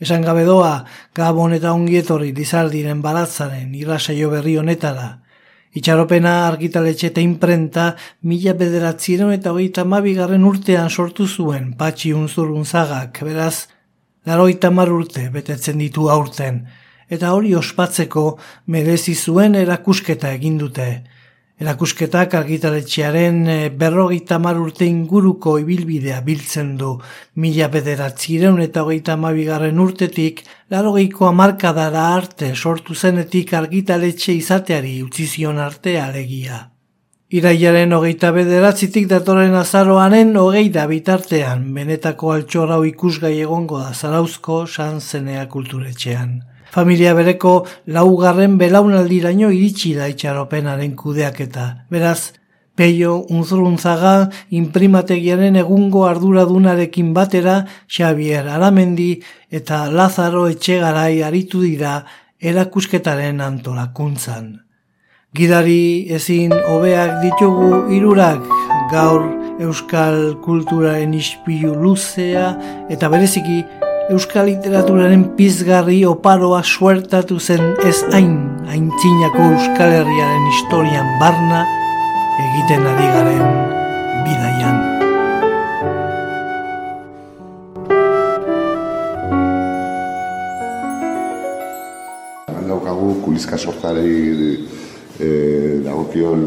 Esan 0.00 0.20
gabe 0.28 0.44
doa, 0.44 0.84
gabon 1.16 1.56
eta 1.56 1.72
ongietorri 1.72 2.36
dizaldiren 2.36 3.00
baratzaren 3.00 3.72
irrasaio 3.74 4.28
berri 4.36 4.58
honetara. 4.60 5.10
Itxaropena 5.70 6.48
argitaletxe 6.48 7.12
eta 7.12 7.22
imprenta 7.22 7.84
mila 8.26 8.56
bederatziren 8.58 9.30
eta 9.36 9.52
hogeita 9.54 9.84
mabigarren 9.86 10.44
urtean 10.48 10.90
sortu 10.90 11.28
zuen 11.28 11.74
patxi 11.78 12.10
unzurun 12.12 12.64
zagak, 12.66 13.20
beraz, 13.22 13.68
laroita 14.26 14.72
mar 14.74 14.90
urte 14.90 15.28
betetzen 15.30 15.78
ditu 15.78 16.08
aurten, 16.10 16.64
eta 17.08 17.30
hori 17.36 17.54
ospatzeko 17.54 18.24
merezi 18.66 19.14
zuen 19.14 19.54
erakusketa 19.54 20.32
egin 20.34 20.58
dute. 20.58 20.88
Erakusketak 21.60 22.32
argitaletxearen 22.38 23.40
eh, 23.52 23.56
berrogeita 23.80 24.38
mar 24.40 24.56
urte 24.56 24.86
inguruko 24.88 25.58
ibilbidea 25.60 26.22
biltzen 26.24 26.70
du. 26.80 26.94
Mila 27.36 27.66
bederatzireun 27.74 28.62
eta 28.64 28.80
hogeita 28.86 29.18
mabigarren 29.20 29.82
urtetik, 29.84 30.40
larogeiko 30.72 31.28
amarkadara 31.28 32.06
arte 32.14 32.54
sortu 32.54 32.96
zenetik 32.96 33.52
argitaletxe 33.58 34.32
izateari 34.38 34.94
utzizion 35.04 35.60
arte 35.60 35.98
alegia. 36.00 36.62
Iraiaren 37.28 37.92
hogeita 37.92 38.32
bederatzitik 38.32 39.10
datorren 39.12 39.52
azaroanen 39.54 40.32
hogeita 40.40 40.86
bitartean, 40.88 41.68
benetako 41.76 42.32
altxorau 42.38 42.86
ikusgai 42.88 43.36
egongo 43.42 43.84
da 43.84 43.92
zarauzko 43.92 44.64
sanzenea 44.66 45.44
kulturetxean. 45.52 46.38
Familia 46.70 47.14
bereko 47.18 47.64
laugarren 47.86 48.58
belaunaldiraino 48.58 49.50
iritsi 49.50 49.94
da 49.98 50.06
itxaropenaren 50.12 50.94
kudeaketa. 50.96 51.86
Beraz, 51.90 52.32
Peio 52.80 53.16
unzuruntzaga 53.28 54.30
imprimategiaren 54.56 55.58
egungo 55.60 56.06
arduradunarekin 56.08 57.10
batera 57.12 57.56
Xavier 57.84 58.46
Aramendi 58.48 59.10
eta 59.50 59.82
Lazaro 59.92 60.46
Etxegarai 60.48 61.20
aritu 61.26 61.60
dira 61.66 61.98
erakusketaren 62.40 63.42
antolakuntzan. 63.44 64.46
Gidari 65.36 66.08
ezin 66.16 66.54
hobeak 66.56 67.20
ditugu 67.26 67.92
irurak 67.98 68.48
gaur 68.94 69.28
euskal 69.60 70.40
kulturaren 70.42 71.12
ispilu 71.14 71.74
luzea 71.82 72.48
eta 72.88 73.12
bereziki 73.12 73.60
euskal 74.10 74.48
literaturaren 74.48 75.22
pizgarri 75.38 76.00
oparoa 76.06 76.64
suertatu 76.66 77.36
zen 77.38 77.60
ez 77.86 77.98
hain 78.10 78.32
haintzinako 78.66 79.44
euskal 79.52 79.92
herriaren 79.94 80.46
historian 80.50 81.12
barna 81.20 81.60
egiten 82.42 82.86
ari 82.92 83.06
garen 83.14 83.44
bidaian. 84.26 84.78
daukagu 92.70 93.14
kulizka 93.24 93.58
sortzarei 93.58 94.66
e, 95.18 95.28
dagokion 95.86 96.42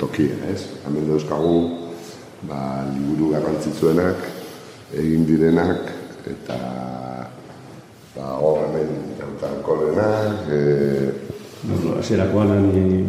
tokia, 0.00 0.36
ez? 0.52 0.64
Hemen 0.84 1.08
dauzkagu 1.08 1.56
ba, 2.48 2.84
liburu 2.92 3.32
garrantzitsuenak 3.32 4.28
egin 4.96 5.24
direnak 5.28 5.97
eta 6.28 6.58
ba, 8.14 8.26
hor 8.40 8.64
hemen 8.66 9.16
jantan 9.18 9.62
kolena, 9.62 10.08
e, 10.50 10.58
Azerakoan 11.98 12.52
ani... 12.54 13.04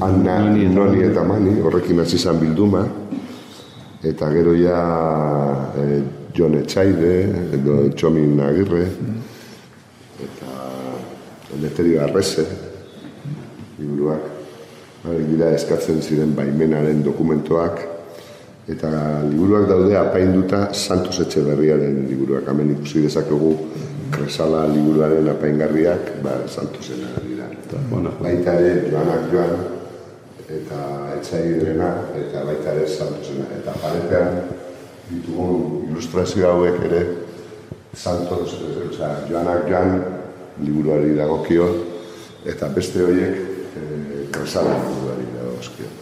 Anna, 0.00 0.38
noni 0.46 1.02
eta 1.02 1.24
mani, 1.26 1.56
horrekin 1.60 1.98
hasi 2.00 2.16
izan 2.16 2.38
bilduma, 2.38 2.84
eta 4.06 4.30
gero 4.32 4.54
ja 4.54 4.80
e, 5.76 5.86
Jon 6.36 6.54
Etxaide, 6.60 7.14
edo 7.58 7.80
Txomin 7.90 8.38
Agirre, 8.46 8.84
eta 10.26 10.58
Leteri 11.60 11.98
Arrese, 11.98 12.46
liburuak, 13.80 14.28
gira 15.02 15.50
eskatzen 15.56 15.98
ziren 16.04 16.36
baimenaren 16.38 17.02
dokumentoak, 17.02 17.82
eta 18.70 19.22
liburuak 19.26 19.66
daude 19.68 19.96
apainduta 19.98 20.70
Santos 20.72 21.18
Etxeberriaren 21.24 22.06
liburuak. 22.08 22.46
Hemen 22.48 22.76
ikusi 22.78 23.06
dezakegu 23.06 23.56
Kresala 24.10 24.64
liburuaren 24.66 25.28
apaingarriak, 25.30 26.16
ba, 26.22 26.40
Santosena 26.50 27.12
dira. 27.22 27.46
Bona, 27.90 28.10
Baita 28.18 28.56
ere, 28.58 28.90
joanak 28.90 29.28
joan, 29.30 29.54
eta 30.50 30.80
etxaidrena, 31.14 31.90
eta 32.18 32.42
baita 32.48 32.74
ere 32.74 32.88
Santosena. 32.90 33.46
Eta 33.60 33.76
paretean 33.78 34.40
ditugun 35.12 35.86
ilustrazio 35.92 36.50
hauek 36.50 36.82
ere 36.90 37.04
Santos, 37.94 38.58
oza, 38.88 39.14
joanak 39.30 39.70
joan 39.70 39.96
liburuari 40.66 41.14
dagokio, 41.14 41.70
eta 42.46 42.74
beste 42.74 43.06
horiek 43.06 43.40
eh, 43.78 44.28
Kresala 44.34 44.74
liburuari 44.74 45.30
dagokio. 45.38 45.99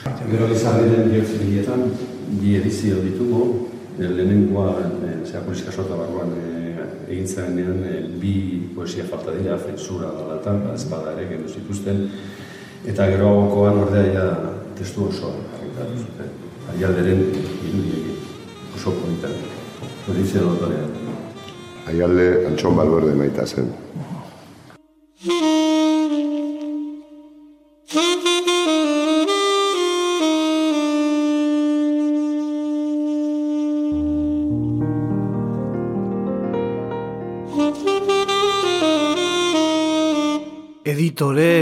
Gero 0.00 0.46
izan 0.48 0.78
diren 0.80 1.10
bihotz 1.12 1.34
bilietan, 1.36 1.82
bi 2.40 2.54
edizio 2.56 3.02
ditugu, 3.04 3.42
e, 3.98 4.08
lehenengoa, 4.08 4.70
e, 4.80 5.10
zera 5.26 5.42
polizika 5.44 5.72
sorta 5.72 5.98
barruan 5.98 6.32
e, 6.38 6.86
egin 7.12 7.28
zenean, 7.28 7.82
e, 7.84 8.00
bi 8.22 8.34
poesia 8.74 9.04
falta 9.10 9.34
dira, 9.36 9.58
fetsura 9.60 10.08
dalatan, 10.16 10.62
ezpada 10.72 11.12
ere 11.16 11.28
gero 11.34 11.52
zituzten, 11.52 12.06
eta 12.88 13.10
gero 13.12 13.28
hagokoan 13.34 13.82
ordea 13.84 14.06
ja 14.14 14.26
testu 14.78 15.10
oso 15.10 15.34
argitatu 15.58 16.00
zuten. 16.06 16.32
Aialderen 16.72 17.24
irudiekin, 17.68 18.18
oso 18.78 18.96
politan. 19.02 19.36
Polizia 20.06 20.40
dotorean. 20.40 20.92
Aialde 21.90 22.28
Antxon 22.48 22.76
Balberde 22.76 23.16
maita 23.20 23.46
zen. 23.46 23.72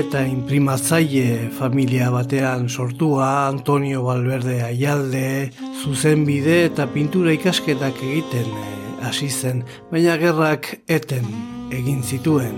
eta 0.09 0.23
imprimatzaile 0.25 1.51
familia 1.53 2.07
batean 2.09 2.63
sortua 2.73 3.49
Antonio 3.49 4.01
Valverde 4.07 4.63
Aialde 4.65 5.51
zuzenbide 5.83 6.63
eta 6.71 6.87
pintura 6.89 7.35
ikasketak 7.37 8.01
egiten 8.07 8.49
eh, 8.49 8.71
hasi 9.05 9.29
zen, 9.29 9.61
baina 9.91 10.15
gerrak 10.17 10.71
eten 10.89 11.29
egin 11.77 12.01
zituen. 12.01 12.57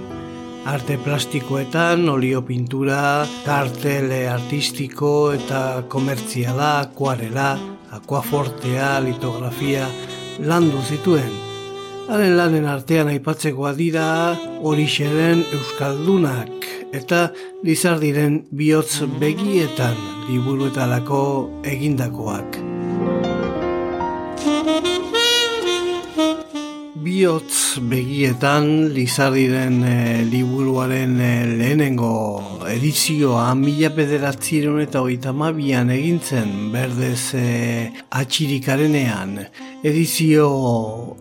Arte 0.71 0.95
plastikoetan, 1.03 2.07
olio 2.13 2.45
pintura, 2.47 3.27
kartele 3.43 4.21
artistiko 4.31 5.33
eta 5.35 5.83
komertziala, 5.91 6.71
akuarela, 6.85 7.57
akuafortea, 7.99 8.93
litografia, 9.09 9.91
landu 10.47 10.87
zituen. 10.87 11.35
Haren 12.07 12.39
lanen 12.39 12.71
artean 12.71 13.11
aipatzekoa 13.11 13.75
dira 13.75 14.07
horixeren 14.63 15.43
euskaldunak 15.51 16.60
eta 16.93 17.31
lizardiren 17.65 18.43
bihotz 18.51 19.03
begietan 19.21 19.97
liburuetalako 20.29 21.23
egindakoak. 21.65 22.61
Biotz 27.01 27.81
begietan 27.89 28.91
Lizardiren 28.93 29.79
e, 29.89 30.25
liburuaren 30.29 31.15
e, 31.21 31.31
lehenengo 31.57 32.11
edizioa 32.69 33.55
mila 33.57 33.89
bederatzireun 33.97 34.83
eta 34.85 35.01
hogeita 35.01 35.33
mabian 35.33 35.89
egintzen 35.95 36.69
berdez 36.75 37.33
e, 37.41 37.47
atxirikarenean 38.21 39.39
edizio 39.81 40.51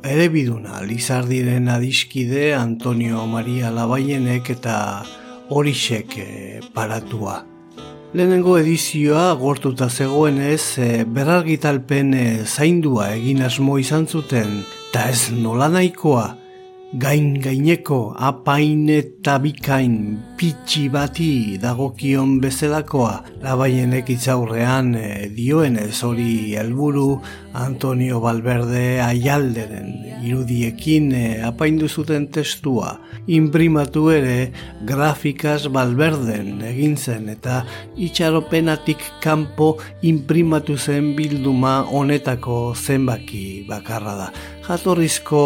erebiduna 0.03 0.83
Lizardiren 0.83 1.71
adiskide 1.71 2.51
Antonio 2.59 3.23
Maria 3.25 3.71
Labaienek 3.71 4.51
eta 4.57 4.77
horixek 5.49 6.17
e, 6.17 6.59
paratua. 6.73 7.43
Lehenengo 8.13 8.57
edizioa 8.57 9.33
gortuta 9.37 9.89
zegoenez 9.89 10.77
e, 10.81 10.89
berargitalpen 11.05 12.13
e, 12.13 12.27
zaindua 12.45 13.11
egin 13.17 13.43
asmo 13.45 13.77
izan 13.77 14.07
zuten 14.07 14.63
Ta 14.89 15.03
ez 15.11 15.29
nola 15.29 15.67
nahikoa, 15.69 16.31
gain 16.97 17.37
gaineko 17.37 18.15
apain 18.17 18.89
eta 18.89 19.37
bikain 19.37 20.17
pitxi 20.37 20.87
bati 20.89 21.59
dagokion 21.61 22.39
bezalakoa. 22.41 23.21
Labaienek 23.43 24.09
itzaurrean 24.09 24.95
e, 24.97 25.29
dioen 25.29 25.77
ez 25.77 26.01
hori 26.01 26.55
helburu 26.57 27.19
Antonio 27.53 28.17
Valverde 28.23 28.97
aialderen 29.05 29.93
irudiekin 30.25 31.11
e, 31.13 31.25
apaindu 31.45 31.85
zuten 31.87 32.25
testua. 32.33 32.97
Imprimatu 33.29 34.09
ere 34.09 34.51
grafikaz 34.81 35.67
Valverden 35.69 36.63
egin 36.73 36.97
zen 36.97 37.29
eta 37.29 37.61
itxaropenatik 38.01 39.03
kanpo 39.21 39.75
imprimatu 40.01 40.77
zen 40.77 41.13
bilduma 41.13 41.83
honetako 41.85 42.73
zenbaki 42.73 43.67
bakarra 43.69 44.15
da 44.23 44.31
jatorrizko 44.69 45.39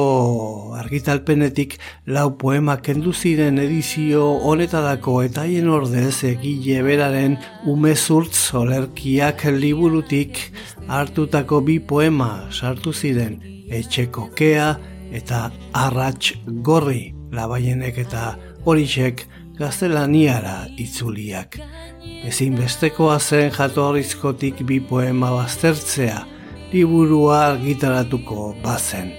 argitalpenetik 0.76 1.78
lau 2.12 2.26
poema 2.40 2.76
kendu 2.84 3.14
ziren 3.14 3.60
edizio 3.64 4.26
honetarako 4.50 5.22
eta 5.24 5.46
haien 5.46 5.70
ordez 5.72 6.26
egile 6.28 6.82
beraren 6.84 7.38
umezurtz 7.72 8.52
olerkiak 8.60 9.46
liburutik 9.56 10.42
hartutako 10.88 11.62
bi 11.70 11.78
poema 11.80 12.50
sartu 12.52 12.92
ziren 12.92 13.40
etxeko 13.72 14.28
kea 14.36 14.74
eta 15.16 15.46
arrats 15.86 16.34
gorri 16.68 17.14
labaienek 17.32 18.04
eta 18.04 18.34
horixek 18.66 19.24
gaztelaniara 19.58 20.66
itzuliak. 20.82 21.60
Ezinbestekoa 22.28 23.20
zen 23.20 23.52
jatorrizkotik 23.54 24.64
bi 24.68 24.80
poema 24.84 25.32
baztertzea, 25.32 26.24
liburua 26.74 27.52
argitaratuko 27.52 28.56
bazen. 28.64 29.12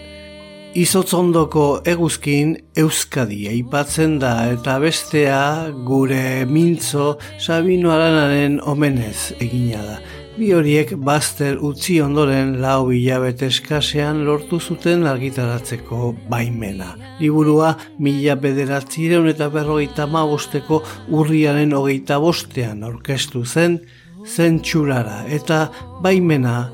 Izotzondoko 0.75 1.85
eguzkin 1.87 2.57
Euskadi 2.83 3.45
aipatzen 3.47 4.17
da 4.19 4.33
eta 4.51 4.75
bestea 4.83 5.71
gure 5.87 6.43
mintzo 6.51 7.13
Sabino 7.39 7.93
Aranaren 7.95 8.59
omenez 8.59 9.37
egina 9.39 9.85
da. 9.87 10.01
Bi 10.35 10.51
horiek 10.51 10.97
bazter 10.99 11.61
utzi 11.63 12.01
ondoren 12.03 12.57
lau 12.59 12.91
hilabete 12.91 13.47
eskasean 13.55 14.25
lortu 14.27 14.59
zuten 14.59 15.07
argitaratzeko 15.07 16.11
baimena. 16.27 16.97
Liburua 17.21 17.77
mila 18.03 18.35
bederatzireun 18.35 19.31
eta 19.31 19.47
berrogeita 19.55 20.11
bosteko 20.11 20.83
urriaren 21.07 21.73
hogeita 21.73 22.19
bostean 22.19 22.83
orkestu 22.83 23.45
zen 23.47 23.79
zentsurara 24.27 25.23
eta 25.29 25.69
baimena 26.03 26.73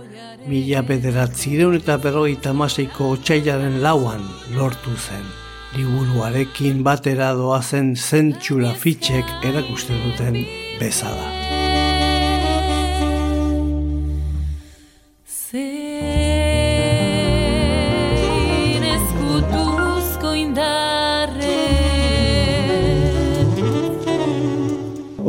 mila 0.48 0.80
bederatzireun 0.86 1.76
eta 1.76 1.98
berrogeita 2.00 2.52
maseiko 2.56 3.10
otxailaren 3.16 3.80
lauan 3.84 4.22
lortu 4.56 4.94
zen. 4.96 5.26
Liburuarekin 5.76 6.82
batera 6.86 7.32
doa 7.38 7.60
zen 7.62 7.94
zentsura 7.96 8.72
fitxek 8.74 9.28
erakusten 9.44 10.00
duten 10.06 10.40
bezala. 10.80 11.28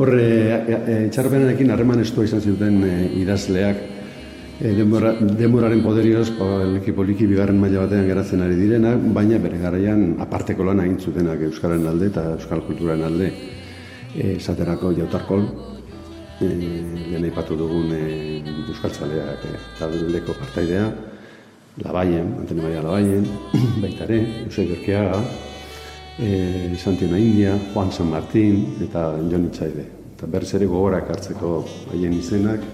Horre, 0.02 0.28
itxarpenarekin 1.06 1.70
harreman 1.70 2.00
estua 2.02 2.26
izan 2.26 2.42
zuten 2.42 2.80
e, 2.88 2.94
idazleak, 3.22 4.01
e, 4.62 4.74
demora, 4.78 5.14
demoraren 5.18 5.82
poderioz, 5.82 6.30
leki 6.76 6.94
poliki 6.94 7.26
bigarren 7.28 7.58
maila 7.60 7.88
batean 7.88 8.06
geratzen 8.06 8.44
ari 8.46 8.56
direnak, 8.60 9.02
baina 9.16 9.40
bere 9.42 9.58
garaian 9.58 10.16
aparteko 10.22 10.68
lan 10.68 10.84
egin 10.86 11.00
zutenak 11.00 11.42
Euskararen 11.50 11.88
alde 11.90 12.12
eta 12.12 12.26
Euskal 12.36 12.62
Kulturaren 12.68 13.08
alde 13.08 13.32
e, 14.14 14.36
esaterako 14.36 14.94
jautarkol, 15.00 15.48
e, 16.40 16.50
lehen 17.10 17.26
aipatu 17.30 17.58
dugun 17.58 17.90
e, 17.98 18.04
Euskal 18.70 18.94
Tzaleak 18.94 19.48
e, 19.50 20.22
partaidea, 20.28 20.92
Labaien, 21.82 22.36
Antene 22.42 22.62
Maria 22.62 22.84
Labaien, 22.84 23.26
baita 23.84 24.04
ere, 24.04 24.20
Eusei 24.46 24.68
Berkeaga, 24.68 25.24
e, 26.20 26.76
Santiona 26.78 27.18
India, 27.18 27.58
Juan 27.74 27.92
San 27.92 28.12
Martín 28.12 28.76
eta 28.84 29.16
Jon 29.32 29.48
Itzaide. 29.48 29.88
Eta 30.18 30.28
berriz 30.30 30.54
ere 30.54 30.68
gogorak 30.70 31.10
hartzeko 31.10 31.64
haien 31.94 32.14
izenak 32.14 32.68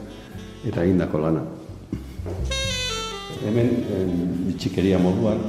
eta 0.68 0.84
egindako 0.84 1.24
lana. 1.24 1.46
Hemen, 3.48 3.70
bitxikeria 4.48 5.00
moduan, 5.00 5.40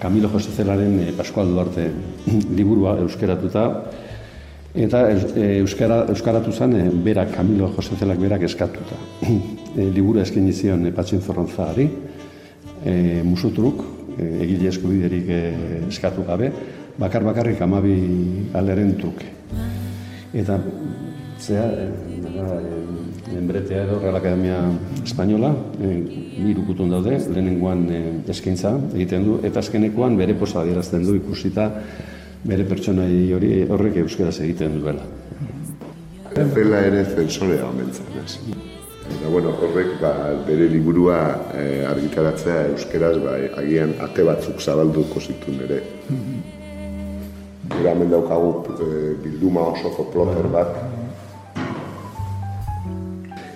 Camilo 0.00 0.28
Jose 0.28 0.50
Zelaren 0.50 0.98
e, 1.00 1.12
Pascual 1.12 1.48
Duarte 1.52 1.90
liburua 2.58 2.96
euskeratuta, 3.02 3.66
eta 4.74 5.02
e, 5.12 5.60
euskara, 5.60 6.06
euskaratu 6.08 6.52
zen 6.52 6.76
e, 6.76 6.84
berak, 7.04 7.34
Camilo 7.36 7.68
Jose 7.76 7.96
Zelak 8.00 8.18
berak 8.18 8.48
eskatuta. 8.48 8.98
E, 9.70 9.84
liburu 9.94 10.18
esken 10.18 10.48
izion 10.50 10.80
e, 10.82 10.90
Patxin 10.90 11.20
Zorrontzari, 11.22 11.84
e, 12.82 12.94
musutruk, 13.22 13.84
e, 14.16 14.24
egile 14.42 14.66
eskubiderik 14.72 15.28
e, 15.30 15.38
eskatu 15.86 16.24
gabe, 16.26 16.48
bakar 16.98 17.22
bakarrik 17.22 17.62
amabi 17.62 17.94
alderen 18.58 18.96
truke. 18.98 19.30
Eta, 20.34 20.58
zea, 21.38 21.68
e, 21.70 21.86
enbretea 23.38 23.84
edo 23.84 23.98
Real 24.00 24.16
Academia 24.16 24.58
Espainola, 25.04 25.52
e, 25.80 25.90
irukutun 26.50 26.90
daude, 26.90 27.18
lehenengoan 27.30 27.84
e, 27.90 28.00
eskaintza 28.32 28.74
egiten 28.94 29.26
du, 29.26 29.38
eta 29.46 29.62
azkenekoan 29.62 30.16
bere 30.18 30.34
posa 30.38 30.62
adierazten 30.62 31.06
du 31.06 31.16
ikusita 31.18 31.70
bere 32.44 32.64
pertsonai 32.64 33.32
hori 33.36 33.52
horrek 33.68 34.00
euskeraz 34.04 34.38
egiten 34.40 34.80
duela. 34.80 35.04
Zela 36.30 36.84
ere 36.86 37.04
zensorea 37.04 37.66
omentzen, 37.68 38.06
ez? 38.22 38.38
Eta, 39.10 39.28
bueno, 39.28 39.52
horrek 39.58 39.96
ba, 40.00 40.12
bere 40.46 40.68
liburua 40.70 41.18
e, 41.56 41.64
argitaratzea 41.90 42.70
euskeraz 42.70 43.16
ba, 43.24 43.34
agian 43.60 43.96
ate 44.06 44.24
batzuk 44.26 44.62
zabalduko 44.62 45.20
zituen 45.20 45.60
ere. 45.66 45.82
Gura 47.70 47.92
hemen 47.92 48.14
daukagu 48.14 48.54
e, 48.78 48.88
bilduma 49.24 49.66
osoko 49.74 50.08
ploter 50.14 50.48
bat. 50.54 50.99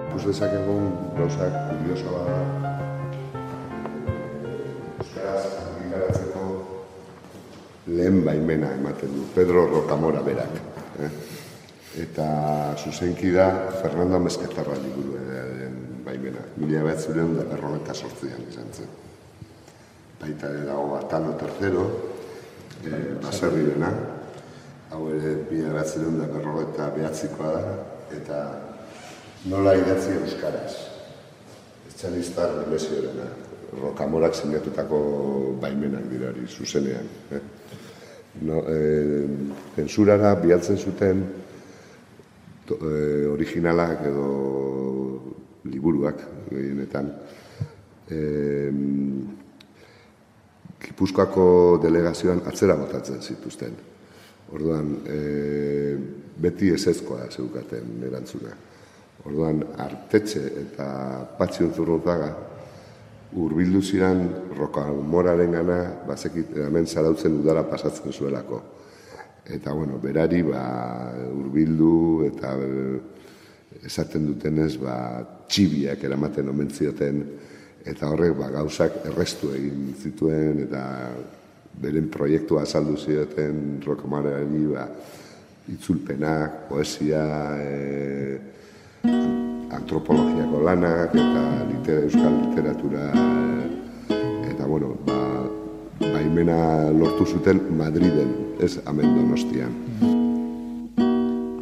Pues 0.08 0.24
dezakegun 0.24 0.88
gauzak 1.20 1.52
kurioso 1.68 2.08
bada. 2.16 2.40
Euskaraz 5.04 5.44
argitaratzeko 5.60 6.48
lehen 8.00 8.24
baimena 8.24 8.72
ematen 8.80 9.12
du, 9.12 9.28
Pedro 9.36 9.68
Rocamora 9.76 10.24
berak. 10.24 10.60
Eh? 11.04 11.14
Eta 12.08 12.30
zuzenki 12.80 13.36
da 13.36 13.52
Fernando 13.82 14.24
Mezketarra 14.24 14.80
liburu 14.80 15.20
baimena. 16.08 16.52
Mila 16.56 16.88
bat 16.88 17.04
zuren 17.04 17.36
da 17.36 17.44
berrogeta 17.52 17.92
sortzian 17.92 18.48
izan 18.48 18.72
zen. 18.72 19.02
Baita 20.20 20.48
ere 20.48 20.64
dago 20.64 20.94
Batano 20.94 21.34
tercero, 21.36 21.84
eh, 22.84 23.14
baserri 23.22 23.64
dena, 23.70 23.90
hau 24.90 25.08
ere 25.10 25.34
mila 25.50 25.72
bat 25.74 25.88
zuren 25.88 26.18
da 26.20 26.28
berrogeta 26.30 26.90
behatzikoa 26.94 27.52
da, 27.54 27.74
eta 28.14 28.40
nola 29.50 29.74
idatzi 29.76 30.14
euskaraz. 30.20 30.74
Etxanistar 31.90 32.64
lesioarena. 32.70 33.26
Rokamorak 33.74 34.36
sinatutako 34.38 34.98
baimenak 35.60 36.06
dirari, 36.10 36.46
zuzenean. 36.46 37.08
Eh? 37.34 37.40
No, 38.46 38.62
eh, 38.70 39.26
zensurara 39.76 40.34
bialtzen 40.42 40.78
zuten 40.78 41.24
to, 42.66 42.78
eh, 42.82 43.26
originalak 43.30 44.06
edo 44.06 44.28
liburuak 45.64 46.22
gehienetan. 46.50 47.10
Eh, 48.10 48.70
Gipuzkoako 50.84 51.46
delegazioan 51.82 52.42
atzera 52.48 52.76
botatzen 52.76 53.22
zituzten. 53.22 53.76
Orduan, 54.54 54.90
e, 55.08 55.18
beti 56.44 56.70
ezezkoa 56.74 57.28
zeukaten 57.30 58.02
erantzuna. 58.06 58.52
Orduan, 59.24 59.62
artetxe 59.80 60.42
eta 60.60 60.88
patxion 61.38 61.72
zurrunzaga, 61.72 62.28
urbildu 63.40 63.80
ziren 63.82 64.20
roka 64.58 64.84
moraren 64.92 65.56
gana, 65.56 65.78
bazekit, 66.06 66.52
hemen 66.66 66.86
zarautzen 66.86 67.40
udara 67.40 67.64
pasatzen 67.66 68.12
zuelako. 68.12 68.60
Eta, 69.44 69.72
bueno, 69.72 69.98
berari, 70.02 70.42
ba, 70.46 70.62
urbildu 71.32 71.94
eta 72.28 72.54
esaten 73.84 74.28
dutenez, 74.30 74.74
ba, 74.80 74.96
txibiak 75.48 76.04
eramaten 76.04 76.48
omen 76.52 76.70
zioten, 76.70 77.24
eta 77.84 78.08
horrek 78.08 78.36
ba, 78.38 78.48
gauzak 78.52 79.02
errestu 79.10 79.52
egin 79.54 79.92
zituen, 80.00 80.64
eta 80.64 80.82
beren 81.80 82.08
proiektua 82.12 82.64
azaldu 82.64 82.96
zioten 82.96 83.82
rokomarari, 83.84 84.64
ba, 84.72 84.88
itzulpenak, 85.72 86.64
poesia, 86.68 87.24
e, 87.60 88.38
antropologiako 89.74 90.62
lanak, 90.64 91.12
eta 91.12 91.44
litera, 91.68 92.00
euskal 92.08 92.40
literatura, 92.48 93.04
e, 93.12 94.16
eta 94.54 94.68
bueno, 94.70 94.94
ba, 95.04 95.20
baimena 96.00 96.90
lortu 96.92 97.28
zuten 97.36 97.60
Madriden, 97.76 98.32
ez 98.60 98.78
amen 98.88 99.12
donostian. 99.18 99.72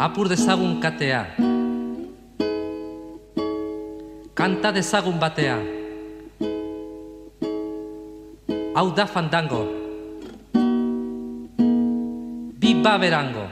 Apur 0.03 0.27
dezagun 0.31 0.81
katea, 0.83 1.23
kanta 4.35 4.73
dezagun 4.75 5.19
batea. 5.23 5.82
Hau 8.75 8.89
da 8.97 9.05
fandango. 9.05 9.69
Biba 12.57 12.97
berango. 12.97 13.45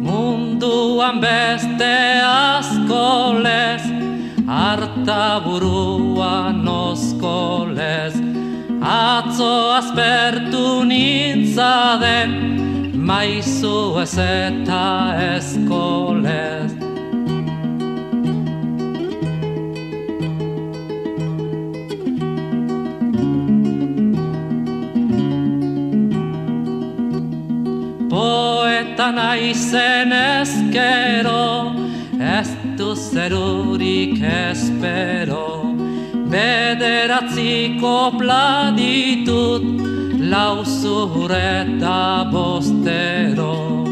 Munduan 0.00 1.20
beste 1.20 1.94
asko 2.24 3.36
lez, 3.44 3.84
harta 4.48 5.44
burua 5.44 6.48
nosko 6.48 6.64
lez. 6.64 6.79
Atzo 8.90 9.70
azpertu 9.78 10.82
nintzaden, 10.82 12.30
maizu 13.06 14.00
ez 14.02 14.16
eta 14.18 15.14
eskolez. 15.36 16.72
Poeta 28.10 29.12
naizen 29.14 30.10
ezkero, 30.18 31.46
ez 32.18 32.50
du 32.74 32.96
zerurik 32.98 34.18
espero. 34.18 35.39
Bederatziko 36.30 38.14
platitut, 38.14 39.66
lau 40.30 40.62
zureta 40.62 42.22
bostero. 42.30 43.82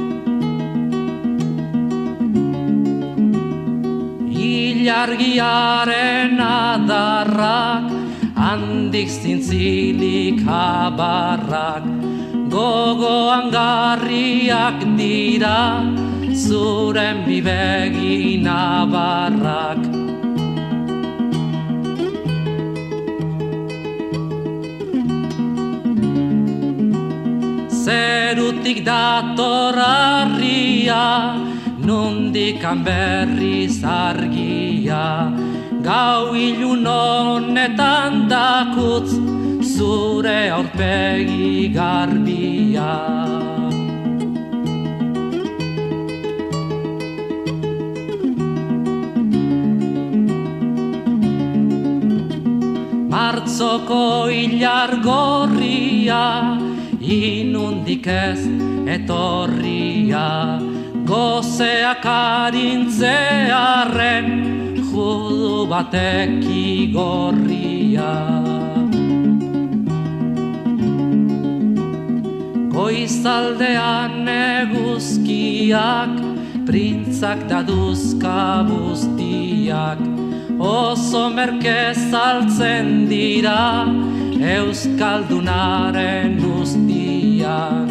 Ilargiaren 4.31 6.39
adarrak, 6.39 7.91
handik 8.39 9.11
zintzilik 9.11 10.39
abarrak, 10.47 11.83
gogoan 12.55 13.51
garriak 13.51 14.79
dira, 14.95 15.83
zuren 16.31 17.27
bibegi 17.27 18.39
nabarrak. 18.47 19.88
Zerutik 27.89 28.85
dator 28.85 29.73
arria, 29.73 31.41
nundikan 31.81 32.85
berriz 32.85 33.81
argia, 33.81 35.33
gau 35.81 36.37
ilun 36.37 36.85
honetan 36.85 38.29
dakutz, 38.29 39.17
zure 39.65 40.53
aurpegi 40.53 41.73
garbia. 41.73 42.93
Martzoko 53.09 54.29
hilar 54.29 55.01
gorria, 55.01 56.58
inundik 57.09 58.05
ez 58.07 58.45
etorria, 58.87 60.61
gozeak 61.09 62.05
arintzearen, 62.05 64.27
judu 64.91 65.67
batek 65.71 66.45
igorria. 66.45 68.13
Goizaldean 72.77 74.29
eguzkiak, 74.29 76.13
printzak 76.69 77.49
daduzka 77.49 78.69
buztiak, 78.69 80.01
oso 80.61 81.33
merke 81.33 81.97
saltzen 81.97 83.09
dira, 83.09 83.89
Euskaldunaren 84.39 86.39
ustiak. 87.59 87.89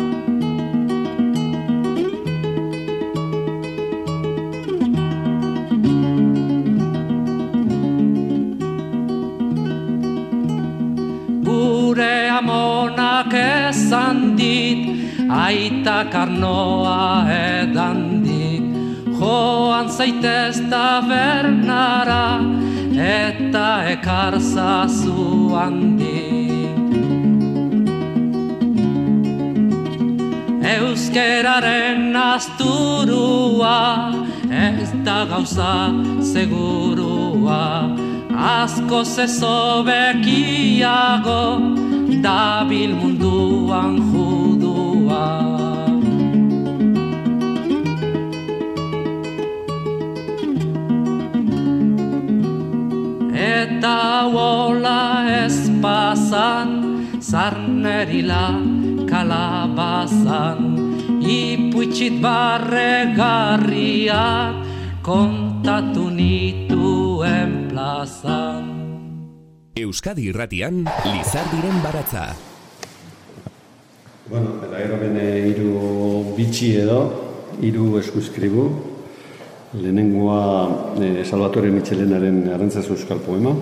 Gure 11.43 12.29
amonak 12.29 13.33
esan 13.33 14.35
dit, 14.35 14.81
aita 15.29 16.05
karnoa 16.11 17.25
edan 17.27 18.23
dit, 18.23 18.63
joan 19.19 19.89
zaitez 19.89 20.59
tabernara, 20.69 22.39
eta 22.95 23.83
ekarzazu 23.95 25.51
handik. 25.55 26.16
Euskeraren 30.67 32.15
asturua, 32.15 34.11
ez 34.51 34.91
da 35.05 35.23
gauza 35.25 35.95
segurua, 36.19 37.87
asko 38.35 38.99
zezo 39.05 39.83
bekiago, 39.87 41.43
dabil 42.25 42.95
munduan 42.99 43.95
judua. 44.11 45.23
Eta 53.31 54.27
hola 54.35 55.03
ez 55.45 55.69
pasan, 55.79 56.75
zarnerila 57.23 58.43
kalabazan, 59.77 60.73
ipuitxit 61.21 62.17
barregarriak 62.17 64.57
kontatu 65.05 66.09
nituen 66.09 67.69
plazan. 67.69 68.65
Euskadi 69.77 70.33
irratian, 70.33 70.81
Lizardiren 71.05 71.77
baratza. 71.85 72.33
Bueno, 74.27 74.59
eta 74.65 74.81
gero 74.81 74.97
bene 74.97 75.45
hiru 75.45 76.33
bitxi 76.33 76.81
edo, 76.81 77.13
hiru 77.61 78.01
eskuskribu. 78.01 78.97
Lehenengoa 79.77 80.41
eh, 81.03 81.21
Salvatore 81.27 81.67
Michelenaren 81.69 82.49
Arantzazu 82.49 82.95
Euskal 82.95 83.19
Poema. 83.21 83.53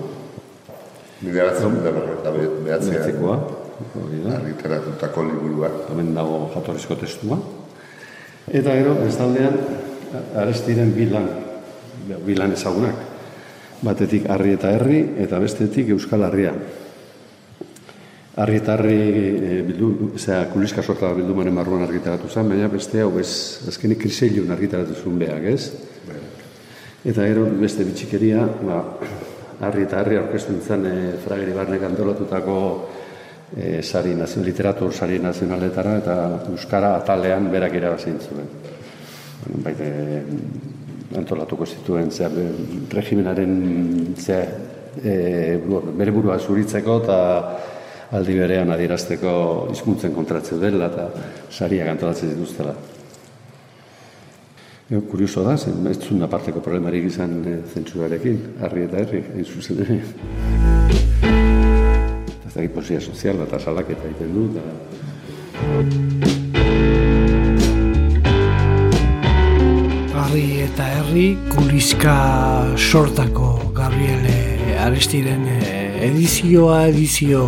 Mila 1.20 1.50
batzen 1.50 1.76
da 1.84 1.92
Argiteratutako 3.76 5.24
liburua. 5.26 5.68
Hemen 5.92 6.14
dago 6.16 6.46
jatorrizko 6.54 6.96
testua. 6.96 7.36
Eta 8.46 8.72
gero, 8.72 8.94
bestaldean, 9.02 9.58
arestiren 10.38 10.92
bilan, 10.96 11.28
bilan 12.24 12.54
ezagunak. 12.56 13.02
Batetik 13.84 14.30
harri 14.32 14.54
eta 14.56 14.72
herri, 14.72 15.02
eta 15.20 15.40
bestetik 15.42 15.92
euskal 15.92 16.24
harria. 16.24 16.54
Harri 18.36 18.60
eta 18.60 18.76
herri 18.76 18.96
e, 18.96 19.60
bildu, 19.66 20.12
zera, 20.16 20.46
kuliska 20.52 20.82
sorta 20.82 21.12
bildumaren 21.16 21.56
barruan 21.56 21.84
argitaratu 21.84 22.28
zen, 22.28 22.48
baina 22.48 22.68
beste 22.72 23.00
hau 23.04 23.12
ez, 23.20 23.30
azkenik 23.68 24.00
kriseilun 24.00 24.52
argitaratu 24.52 24.96
zuen 25.02 25.18
behak, 25.20 25.44
ez? 25.52 25.72
Eta 27.04 27.24
gero 27.24 27.46
beste 27.60 27.84
bitxikeria, 27.84 28.44
ba, 28.64 28.82
harri 29.64 29.84
eta 29.86 30.00
harri 30.00 30.20
aurkeztu 30.20 30.52
nintzen 30.52 30.84
e, 30.88 30.94
frageri 31.24 31.56
barnek 31.56 31.84
antolatutako 31.88 32.56
e, 33.54 33.82
sari 33.82 34.14
nazio, 34.14 34.42
literatur 34.42 34.94
sari 34.94 35.18
nazionaletara 35.22 35.96
eta 36.00 36.16
euskara 36.50 36.96
atalean 36.96 37.50
berak 37.52 37.74
irabazin 37.78 38.18
zuen. 38.18 38.48
Bueno, 39.44 39.62
baite, 39.62 39.90
antolatuko 41.16 41.66
zituen 41.66 42.10
zea, 42.10 42.30
regimenaren 42.90 44.14
zea, 44.16 44.42
e, 45.02 45.60
bere 45.96 46.10
burua 46.10 46.38
zuritzeko 46.38 47.00
eta 47.04 47.18
aldi 48.16 48.36
berean 48.38 48.70
adierazteko 48.70 49.30
hizkuntzen 49.72 50.14
kontratzeu 50.14 50.58
dela 50.62 50.90
eta 50.92 51.08
sariak 51.50 51.88
antolatzen 51.94 52.34
dituztela. 52.34 52.74
E, 54.86 55.00
kurioso 55.10 55.42
da, 55.46 55.56
zen, 55.58 55.82
ez 55.90 55.98
zuen 55.98 56.22
aparteko 56.22 56.62
problemarik 56.62 57.04
izan 57.10 57.40
e, 57.42 57.58
zentsurarekin, 57.74 58.38
harri 58.62 58.86
eta 58.86 59.02
herri, 59.02 59.24
hain 59.34 59.44
zuzen. 59.44 59.84
Ez 62.56 62.62
da 62.62 62.68
poesia 62.72 63.00
sozial 63.00 63.42
eta 63.44 63.58
salaketa 63.60 64.06
egiten 64.08 64.32
du. 64.32 64.46
Eta... 64.56 64.62
Harri 70.16 70.62
eta 70.64 70.86
herri 70.94 71.26
kuliska 71.52 72.16
sortako 72.78 73.72
Gabriele 73.76 74.38
Arestiren 74.86 75.44
eh, 75.52 76.08
edizioa 76.08 76.86
edizio 76.88 77.44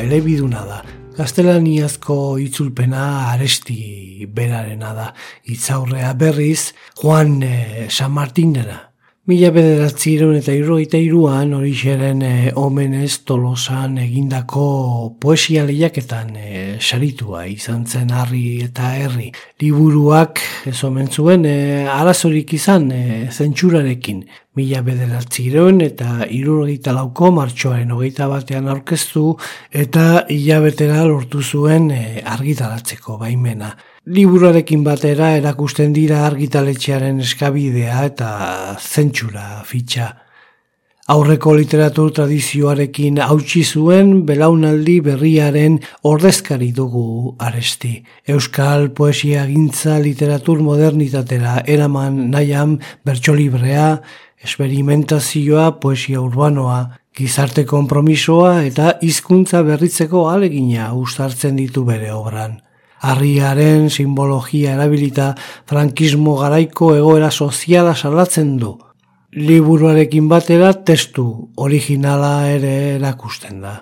elebiduna 0.00 0.64
da. 0.64 0.82
Gaztelaniazko 1.18 2.38
itzulpena 2.40 3.32
aresti 3.34 4.24
berarena 4.32 4.94
da. 4.96 5.12
Itzaurrea 5.44 6.14
berriz 6.16 6.72
Juan 7.02 7.42
eh, 7.42 7.88
San 7.90 8.12
Martinera. 8.16 8.87
Mila 9.28 9.50
bederatzireun 9.52 10.38
eta 10.38 10.54
irroita 10.56 10.96
iruan 11.04 11.50
hori 11.52 11.74
e, 11.84 12.50
omenez 12.56 13.26
tolosan 13.28 13.98
egindako 14.00 15.16
poesia 15.20 15.66
lehiaketan 15.68 16.30
e, 16.32 16.78
saritua 16.80 17.44
izan 17.44 17.84
zen 17.84 18.08
harri 18.08 18.62
eta 18.64 18.94
herri. 18.96 19.30
Liburuak 19.60 20.40
ez 20.64 20.82
omen 20.82 21.12
zuen 21.12 21.44
e, 21.44 21.84
arazorik 21.84 22.54
izan 22.54 22.90
e, 22.90 23.28
zentsurarekin. 23.30 24.24
Mila 24.56 24.80
bederatzireun 24.82 25.82
eta 25.84 26.24
irroita 26.34 26.94
lauko 26.96 27.28
martxoaren 27.36 27.92
hogeita 27.94 28.26
batean 28.30 28.68
aurkeztu 28.72 29.36
eta 29.84 30.24
hilabetera 30.32 31.04
lortu 31.06 31.42
zuen 31.42 31.90
e, 31.94 32.22
argitaratzeko 32.24 33.18
baimena. 33.20 33.74
Liburuarekin 34.08 34.82
batera 34.86 35.34
erakusten 35.36 35.92
dira 35.92 36.24
argitaletxearen 36.26 37.20
eskabidea 37.26 38.06
eta 38.08 38.30
zentsura 38.80 39.60
fitxa. 39.68 40.08
Aurreko 41.08 41.54
literatur 41.56 42.10
tradizioarekin 42.12 43.16
hautsi 43.24 43.62
zuen 43.64 44.26
belaunaldi 44.28 44.98
berriaren 45.06 45.78
ordezkari 46.04 46.68
dugu 46.76 47.34
aresti. 47.40 47.94
Euskal 48.28 48.90
poesia 48.92 49.46
gintza 49.48 49.96
literatur 50.04 50.60
modernitatera 50.60 51.62
eraman 51.64 52.26
nahian 52.34 52.76
bertsolibrea, 53.08 53.86
esperimentazioa, 54.44 55.80
poesia 55.80 56.20
urbanoa, 56.20 56.98
gizarte 57.18 57.64
konpromisoa 57.66 58.62
eta 58.68 58.94
hizkuntza 59.02 59.64
berritzeko 59.66 60.28
alegina 60.30 60.92
ustartzen 60.94 61.56
ditu 61.58 61.84
bere 61.84 62.12
obran. 62.14 62.60
Harriaren 63.00 63.90
simbologia 63.90 64.74
erabilita 64.74 65.32
frankismo 65.66 66.36
garaiko 66.38 66.94
egoera 66.96 67.30
soziala 67.30 67.94
salatzen 67.94 68.56
du. 68.58 68.76
Liburuarekin 69.34 70.28
batera 70.28 70.72
testu 70.72 71.26
originala 71.56 72.48
ere 72.50 72.74
erakusten 72.96 73.60
da. 73.62 73.74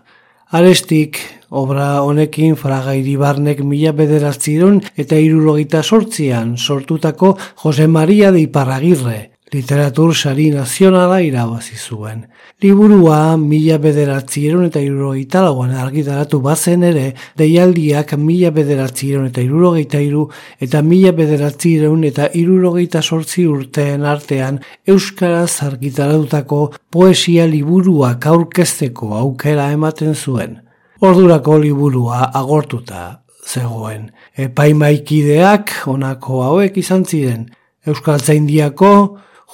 Arestik, 0.56 1.18
obra 1.50 2.02
honekin 2.06 2.56
fraga 2.56 2.94
iribarnek 2.94 3.62
mila 3.66 3.92
bederatziron 3.92 4.80
eta 4.96 5.18
irurogita 5.18 5.82
sortzian 5.82 6.56
sortutako 6.56 7.36
Jose 7.62 7.86
Maria 7.86 8.32
de 8.32 8.44
Iparragirre, 8.44 9.35
literatur 9.52 10.14
sari 10.14 10.50
nazionala 10.50 11.20
irabazi 11.22 11.76
zuen. 11.76 12.26
Liburua 12.62 13.36
mila 13.36 13.76
bederatzieron 13.78 14.64
eta 14.66 14.80
irurogeita 14.82 15.42
lauan 15.44 15.74
argitaratu 15.76 16.40
bazen 16.42 16.82
ere, 16.88 17.12
deialdiak 17.38 18.16
mila 18.18 18.50
bederatzieron 18.50 19.28
eta 19.30 19.44
irurogeita 19.44 20.00
iru 20.02 20.24
eta 20.60 20.82
mila 20.82 21.12
bederatzieron 21.12 22.04
eta 22.08 22.30
irurogeita 22.34 23.02
sortzi 23.02 23.46
urteen 23.46 24.04
artean 24.04 24.58
Euskaraz 24.86 25.62
argitaratutako 25.62 26.72
poesia 26.90 27.46
liburuak 27.46 28.26
aurkezteko 28.26 29.14
aukera 29.14 29.70
ematen 29.72 30.14
zuen. 30.14 30.58
Ordurako 31.00 31.58
liburua 31.60 32.32
agortuta 32.34 33.20
zegoen. 33.46 34.10
Epaimaikideak 34.34 35.70
honako 35.86 36.42
hauek 36.42 36.80
izan 36.82 37.04
ziren. 37.04 37.46
Euskaltzaindiako 37.86 38.90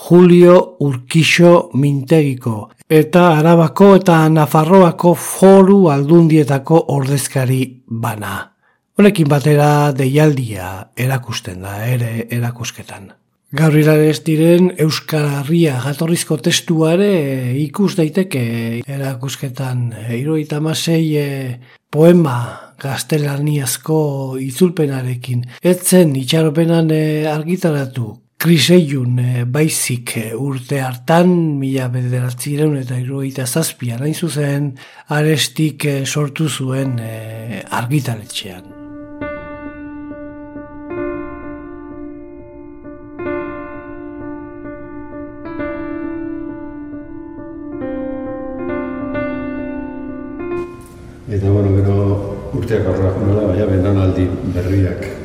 Julio 0.02 0.76
Urkixo 0.82 1.70
Mintegiko 1.78 2.54
eta 2.90 3.36
Arabako 3.38 3.92
eta 4.00 4.16
Nafarroako 4.34 5.12
foru 5.14 5.76
aldundietako 5.94 6.80
ordezkari 6.96 7.60
bana. 7.86 8.32
Honekin 8.98 9.28
batera 9.30 9.92
deialdia 9.94 10.88
erakusten 10.98 11.62
da 11.62 11.76
ere 11.86 12.26
erakusketan. 12.34 13.12
Gabriela 13.54 13.94
ez 14.08 14.18
diren 14.26 14.72
Euskal 14.80 15.28
Herria 15.36 15.76
jatorrizko 15.84 16.40
testuare 16.48 17.12
ikus 17.62 17.94
daiteke 18.00 18.42
erakusketan. 18.82 19.86
Iroita 20.18 20.58
masei 20.64 21.06
e, 21.20 21.28
poema 21.92 22.36
gaztelaniazko 22.82 24.00
itzulpenarekin. 24.48 25.46
Etzen 25.62 26.16
itxaropenan 26.24 26.90
e, 26.90 27.02
argitaratu 27.30 28.21
kriseiun 28.42 29.18
e, 29.22 29.44
baizik 29.46 30.16
e, 30.18 30.24
urte 30.34 30.80
hartan, 30.82 31.30
mila 31.60 31.86
bederatzireun 31.92 32.74
eta 32.80 32.98
irugaita 32.98 33.46
zazpian, 33.46 34.02
hain 34.02 34.16
zuzen, 34.18 34.72
arestik 35.14 35.86
e, 35.86 35.94
sortu 36.04 36.48
zuen 36.50 36.96
e, 36.98 37.62
argitaletxean. 37.70 38.66
Eta, 51.30 51.46
bueno, 51.46 51.78
gero 51.78 51.98
urteak 52.58 52.90
aurrera 52.90 53.14
jonela, 53.20 53.50
baina 53.54 53.70
bendanaldi 53.70 54.30
berriak 54.58 55.21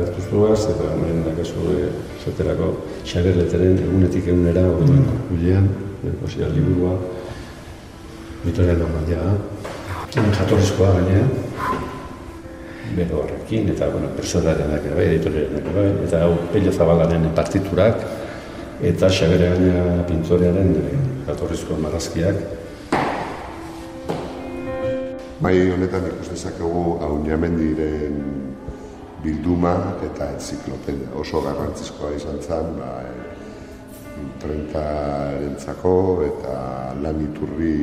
agertu 0.00 0.26
zuaz, 0.30 0.64
eta 0.72 0.90
hemen 0.94 1.22
dakazu 1.28 1.76
esaterako 2.18 2.72
xagerleteren 3.04 3.78
egunetik 3.84 4.28
egunera 4.32 4.64
orduan 4.72 5.04
mm. 5.04 5.16
kukulean, 5.16 5.68
poesia 6.20 6.48
liburua, 6.48 6.96
Vitoria 8.40 8.72
Normandia 8.72 9.20
jatorrizkoa 10.10 10.94
gainea, 10.96 11.26
bero 12.96 13.20
horrekin, 13.22 13.68
eta, 13.70 13.90
bueno, 13.92 14.08
personarenak 14.16 14.86
ere 14.88 14.96
bai, 14.96 15.06
editoriarenak 15.12 15.68
ere 15.70 15.74
bai, 15.76 15.90
eta 16.06 16.22
hau 16.24 16.32
Pello 16.52 16.72
Zabalaren 16.72 17.28
partiturak, 17.36 18.02
eta 18.82 19.10
Xabere 19.12 19.52
gaina 19.52 20.06
pintorearen 20.08 20.72
eh, 20.80 20.96
jatorrizko 21.28 21.78
marrazkiak. 21.78 22.40
Bai 25.40 25.54
honetan 25.72 26.08
ikus 26.10 26.32
dezakegu 26.34 26.98
Aunamendiren 27.06 28.49
bilduma 29.24 29.74
eta 30.06 30.30
enziklopedia. 30.34 31.10
Oso 31.20 31.42
garrantzizkoa 31.44 32.14
izan 32.16 32.40
zen, 32.40 32.74
ba, 32.78 32.90
imprentarentzako 34.20 35.94
eta 36.26 36.56
lan 37.02 37.22
iturri 37.24 37.76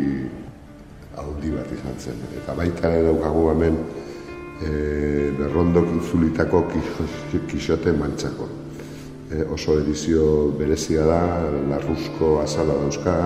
haundi 1.18 1.54
bat 1.56 1.72
izan 1.74 1.98
zen. 2.00 2.22
Eta 2.42 2.56
baita 2.58 2.92
ere 2.94 3.08
daukagu 3.10 3.50
hemen 3.54 3.78
e, 4.62 4.72
berrondok 5.40 5.90
inzulitako 6.00 6.64
kixote 7.50 7.94
mantxako. 7.94 8.50
E, 9.32 9.44
oso 9.54 9.80
edizio 9.82 10.52
berezia 10.58 11.06
da, 11.06 11.22
larruzko 11.70 12.38
azala 12.44 12.78
dauzka, 12.84 13.18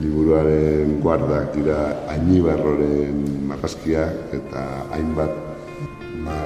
liburuaren 0.00 1.00
guardak 1.04 1.52
dira 1.56 1.80
ainibarroren 2.14 3.24
marrazkiak 3.50 4.32
eta 4.38 4.62
hainbat 4.96 5.34
ma, 6.24 6.38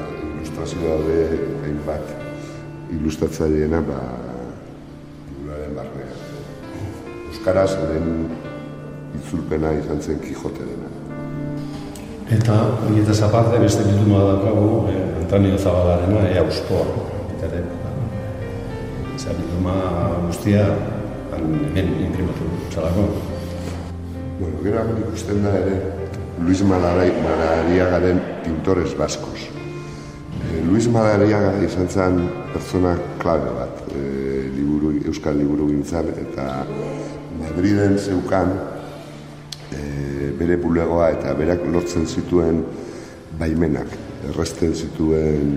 ilustrazioa 0.57 0.90
daude 0.96 1.38
hainbat 1.64 2.12
ilustratzaileena 2.96 3.80
ba, 3.84 3.98
liburuaren 5.28 5.74
barrea. 5.76 6.12
Euskaraz, 7.28 7.72
hemen 7.76 8.30
itzulpena 9.18 9.72
izan 9.76 10.00
zen 10.00 10.20
Kijote 10.22 10.64
dena. 10.64 10.88
Eta 12.38 12.54
horietaz 12.86 13.18
aparte 13.26 13.59
beste 13.61 13.84
bilduma 13.84 14.22
daukagu, 14.30 14.70
eh, 14.92 15.02
Antonio 15.20 15.59
Zabalarena, 15.59 16.24
ea 16.30 16.42
uspoa. 16.42 16.86
Eta 17.36 17.50
ere, 17.50 17.62
ba, 17.82 19.36
bilduma 19.42 19.76
guztia 20.24 20.64
hemen 21.34 21.92
imprimatu 22.07 22.48
zalako. 22.72 23.11
Bueno, 24.40 24.64
gero 24.64 24.88
ikusten 25.04 25.44
da 25.44 25.52
ere 25.61 25.76
Luis 26.40 26.64
Madariagaren 26.64 28.24
pintores 28.44 28.96
baskos. 28.96 29.50
Luis 30.66 30.86
Madariaga 30.92 31.55
izan 31.64 31.88
zen 31.88 32.16
pertsona 32.53 32.94
klabe 33.18 33.51
bat 33.55 33.82
e, 33.90 34.01
liburu, 34.55 34.92
Euskal 35.09 35.38
Liburu 35.38 35.68
gintzan 35.70 36.11
eta 36.12 36.66
Madriden 37.40 37.99
zeukan 37.99 38.53
e, 39.72 39.80
bere 40.38 40.57
bulegoa 40.62 41.11
eta 41.16 41.34
berak 41.38 41.66
lortzen 41.72 42.07
zituen 42.07 42.62
baimenak, 43.40 43.90
erresten 44.30 44.74
zituen 44.74 45.53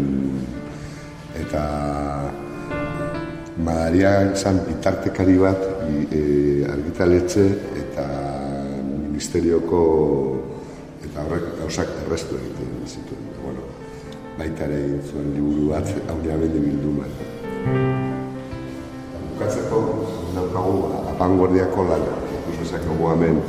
eta 1.43 1.63
Madariaga 3.59 4.33
izan 4.33 4.61
bitartekari 4.67 5.39
bat 5.41 5.65
e, 6.09 6.23
argitaletxe 6.69 7.47
eta 7.85 8.05
ministerioko 9.09 9.81
eta 11.03 11.25
horrek 11.25 11.51
gauzak 11.63 11.97
errestu 12.05 12.39
egiten 12.39 12.87
zituen. 12.87 13.28
Baita 14.39 14.63
ere 14.69 14.75
egin 14.79 14.99
zuen 15.03 15.31
liburu 15.35 15.65
bat, 15.73 15.89
haunea 16.07 16.37
bende 16.39 16.61
bilduman. 16.63 17.09
Bukatzeko, 19.33 19.79
daukagu, 20.31 20.75
apanguardiako 21.11 21.83
lan, 21.89 22.05
ikus 22.37 22.55
bezakegu 22.61 23.09
hemen, 23.11 23.41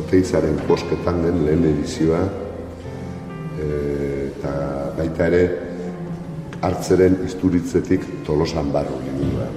oteizaren 0.00 0.56
bosketan 0.70 1.20
den 1.20 1.42
lehen 1.44 1.66
edizioa, 1.68 2.22
e, 3.60 3.68
eta 4.30 4.54
baita 4.96 5.28
ere, 5.28 5.42
hartzeren 6.64 7.18
isturitzetik 7.26 8.06
tolosan 8.24 8.72
barro 8.72 8.96
liburua. 9.02 9.50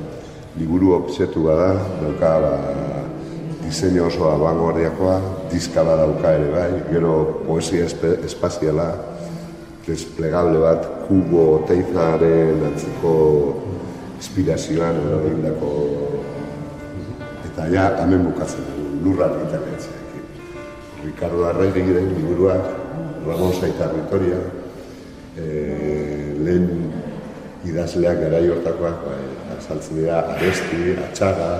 Liburu 0.59 0.91
obsetu 0.97 1.45
bada, 1.47 1.69
dauka 2.01 2.33
ba, 2.43 2.51
diseño 3.63 4.09
oso 4.11 4.27
abanguardiakoa, 4.33 5.15
diska 5.53 5.87
bat 5.87 6.03
dauka 6.03 6.35
ere 6.35 6.51
bai, 6.51 6.71
gero 6.91 7.15
poesia 7.47 7.87
espaziala, 7.87 8.89
desplegable 9.89 10.61
bat, 10.61 10.85
kubo 11.07 11.63
teizaren 11.69 12.61
antzeko 12.69 13.13
inspirazioan 14.19 14.99
edo 15.01 15.19
egindako 15.25 15.71
eta 17.47 17.67
ja 17.73 17.85
hemen 18.03 18.27
bukatzen 18.29 18.67
dugu, 18.69 18.89
lurra 19.05 19.29
argitaletxeekin. 19.31 20.27
Ricardo 21.03 21.45
Arregi 21.49 21.85
den 21.87 22.13
liburuak, 22.17 22.69
Ramon 23.25 23.53
Saita 23.55 23.89
Vitoria, 23.95 24.39
e, 25.35 25.45
lehen 26.43 26.67
idazleak 27.67 28.21
gara 28.23 28.43
hortakoak, 28.53 29.01
bai, 29.07 29.21
azaltzen 29.57 30.01
dira 30.01 30.21
Aresti, 30.35 30.95
Atxaga, 31.07 31.51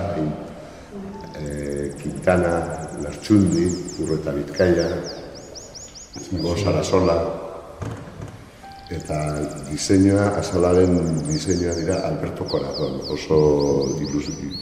e, 1.40 1.90
Quintana, 2.00 2.54
Lertxundi, 3.02 3.66
Urreta 4.04 4.36
Bizkaia, 4.36 4.88
Igo 6.36 6.56
Sarasola, 6.56 7.18
eta 8.90 9.18
diseinua, 9.70 10.32
azalaren 10.40 10.96
diseinua 11.28 11.74
dira 11.78 12.00
Alberto 12.08 12.44
Corazon, 12.44 13.00
oso 13.14 13.38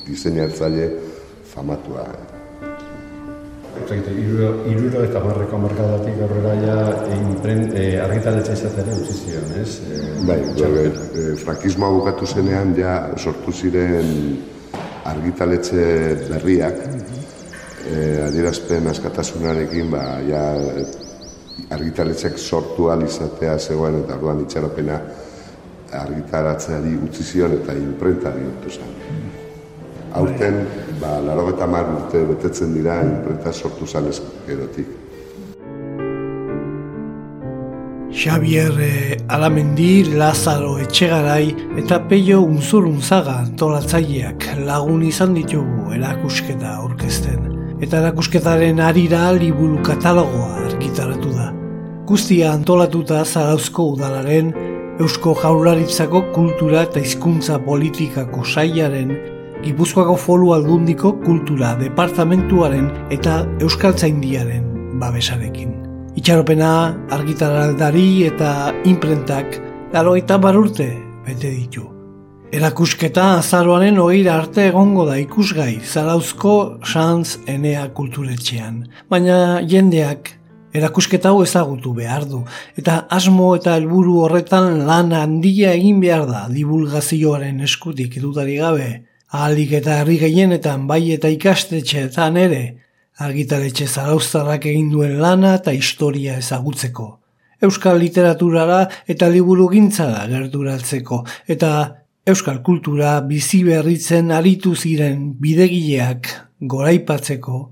diseinatzaile 0.07 0.91
famatua. 1.49 2.05
Iruro 3.89 5.01
eta 5.07 5.21
barreko 5.23 5.59
markadatik 5.63 6.19
aurrera 6.27 6.55
ja 6.61 6.77
impren, 7.15 7.63
e, 7.73 7.85
argitaletxe 8.03 8.57
izatea 8.59 8.97
utzi 9.01 9.15
zion, 9.23 9.53
ez? 9.63 9.79
E, 9.81 10.01
bai, 10.29 10.39
e, 10.43 11.25
frankismoa 11.41 11.95
bukatu 11.97 12.29
zenean 12.29 12.75
ja 12.77 12.99
sortu 13.17 13.55
ziren 13.55 14.11
argitaletxe 15.09 15.85
berriak, 16.29 16.81
eh, 17.89 18.27
adierazpen 18.27 18.89
askatasunarekin, 18.93 19.91
ba, 19.91 20.03
ja, 20.29 20.43
argitaletxek 21.71 22.39
sortu 22.39 22.89
izatea 23.05 23.59
zegoen, 23.59 24.03
eta 24.05 24.15
orduan 24.15 24.41
itxaropena 24.43 25.01
argitaratzeari 25.93 26.95
utzi 27.07 27.25
zion 27.25 27.53
eta 27.53 27.73
imprentari 27.73 28.45
dut 28.45 28.73
zen. 28.73 28.95
Aurten, 30.13 30.65
ba, 31.01 31.19
laro 31.21 31.49
eta 31.51 31.67
urte 31.67 32.25
betetzen 32.25 32.75
dira 32.75 33.03
imprenta 33.03 33.53
sortu 33.53 33.87
zen 33.87 34.11
erotik. 34.49 34.87
Xavier 38.19 38.73
eh, 38.81 39.17
Alamendi, 39.29 40.17
Lazaro 40.17 40.79
Etxegarai 40.79 41.55
eta 41.79 42.01
Peio 42.09 42.41
Unzurunzaga 42.43 43.37
antolatzaileak 43.45 44.49
lagun 44.65 45.03
izan 45.03 45.35
ditugu 45.35 45.93
erakusketa 45.95 46.73
aurkezten. 46.81 47.53
Eta 47.81 48.01
erakusketaren 48.01 48.81
arira 48.81 49.31
liburu 49.37 49.79
katalogoa 49.87 50.68
argitaratu 50.79 51.31
da. 51.35 51.53
Guztia 52.07 52.53
antolatuta 52.55 53.25
zarauzko 53.25 53.85
udalaren 53.95 54.53
Eusko 55.03 55.35
Jaurlaritzako 55.43 56.23
kultura 56.35 56.85
eta 56.87 57.03
hizkuntza 57.03 57.59
politikako 57.65 58.45
saiaren 58.45 59.11
Gipuzkoako 59.65 60.15
folu 60.17 60.53
aldundiko 60.55 61.13
kultura 61.25 61.73
departamentuaren 61.81 62.87
eta 63.11 63.41
Euskaltzaindiaren 63.59 64.71
babesarekin. 65.03 65.75
Itxaropena, 66.19 66.95
argitaraldari 67.11 68.25
eta 68.31 68.73
imprentak 68.87 69.59
laro 69.93 70.15
eta 70.17 70.39
barurte 70.39 70.93
bete 71.27 71.51
ditu. 71.51 71.89
Erakusketa 72.55 73.33
azaroaren 73.43 73.99
ogeira 73.99 74.39
arte 74.39 74.71
egongo 74.71 75.11
da 75.11 75.19
ikusgai 75.19 75.81
zarauzko 75.83 76.79
Sanz 76.87 77.37
Enea 77.51 77.89
kulturetxean. 77.95 78.85
Baina 79.11 79.59
jendeak 79.67 80.38
erakusketa 80.79 81.33
hau 81.33 81.43
ezagutu 81.45 81.93
behar 81.95 82.25
du. 82.31 82.43
Eta 82.81 83.01
asmo 83.19 83.53
eta 83.59 83.77
helburu 83.77 84.19
horretan 84.25 84.85
lan 84.89 85.13
handia 85.13 85.75
egin 85.77 86.01
behar 86.01 86.27
da 86.31 86.47
divulgazioaren 86.53 87.61
eskutik 87.69 88.17
edutari 88.23 88.59
gabe. 88.63 88.91
Ahalik 89.29 89.73
eta 89.83 90.01
herri 90.01 90.19
gehienetan 90.23 90.87
bai 90.89 91.03
eta 91.13 91.29
ikastetxeetan 91.35 92.39
ere 92.41 92.63
argitaletxe 93.19 93.87
zarauztarrak 93.87 94.67
egin 94.71 94.91
duen 94.93 95.19
lana 95.21 95.57
eta 95.59 95.75
historia 95.75 96.39
ezagutzeko. 96.39 97.09
Euskal 97.67 97.99
literaturara 97.99 98.85
eta 99.11 99.29
liburu 99.29 99.67
gintzara 99.73 100.27
gerturatzeko, 100.31 101.25
eta 101.51 101.71
euskal 102.29 102.61
kultura 102.63 103.17
bizi 103.27 103.65
berritzen 103.67 104.31
aritu 104.31 104.77
ziren 104.77 105.33
bidegileak 105.43 106.31
goraipatzeko 106.61 107.65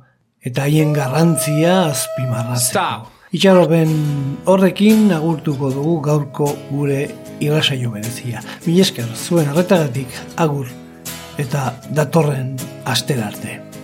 eta 0.47 0.67
haien 0.67 0.95
garrantzia 0.95 1.77
azpimarratzeko. 1.91 3.13
Itxaropen 3.37 3.91
horrekin 4.49 5.11
agurtuko 5.17 5.73
dugu 5.75 5.97
gaurko 6.07 6.53
gure 6.71 7.01
irrasaio 7.43 7.91
berezia. 7.93 8.43
Milesker, 8.65 9.09
zuen 9.17 9.51
arretagatik 9.53 10.21
agur 10.47 10.71
eta 11.43 11.73
datorren 11.91 12.55
asterarte. 12.85 13.59
arte. 13.59 13.76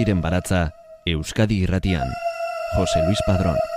Lizardiren 0.00 0.22
baratza, 0.24 0.60
Euskadi 1.04 1.58
irratian. 1.66 2.08
Jose 2.74 3.04
Luis 3.04 3.20
Padrón. 3.26 3.69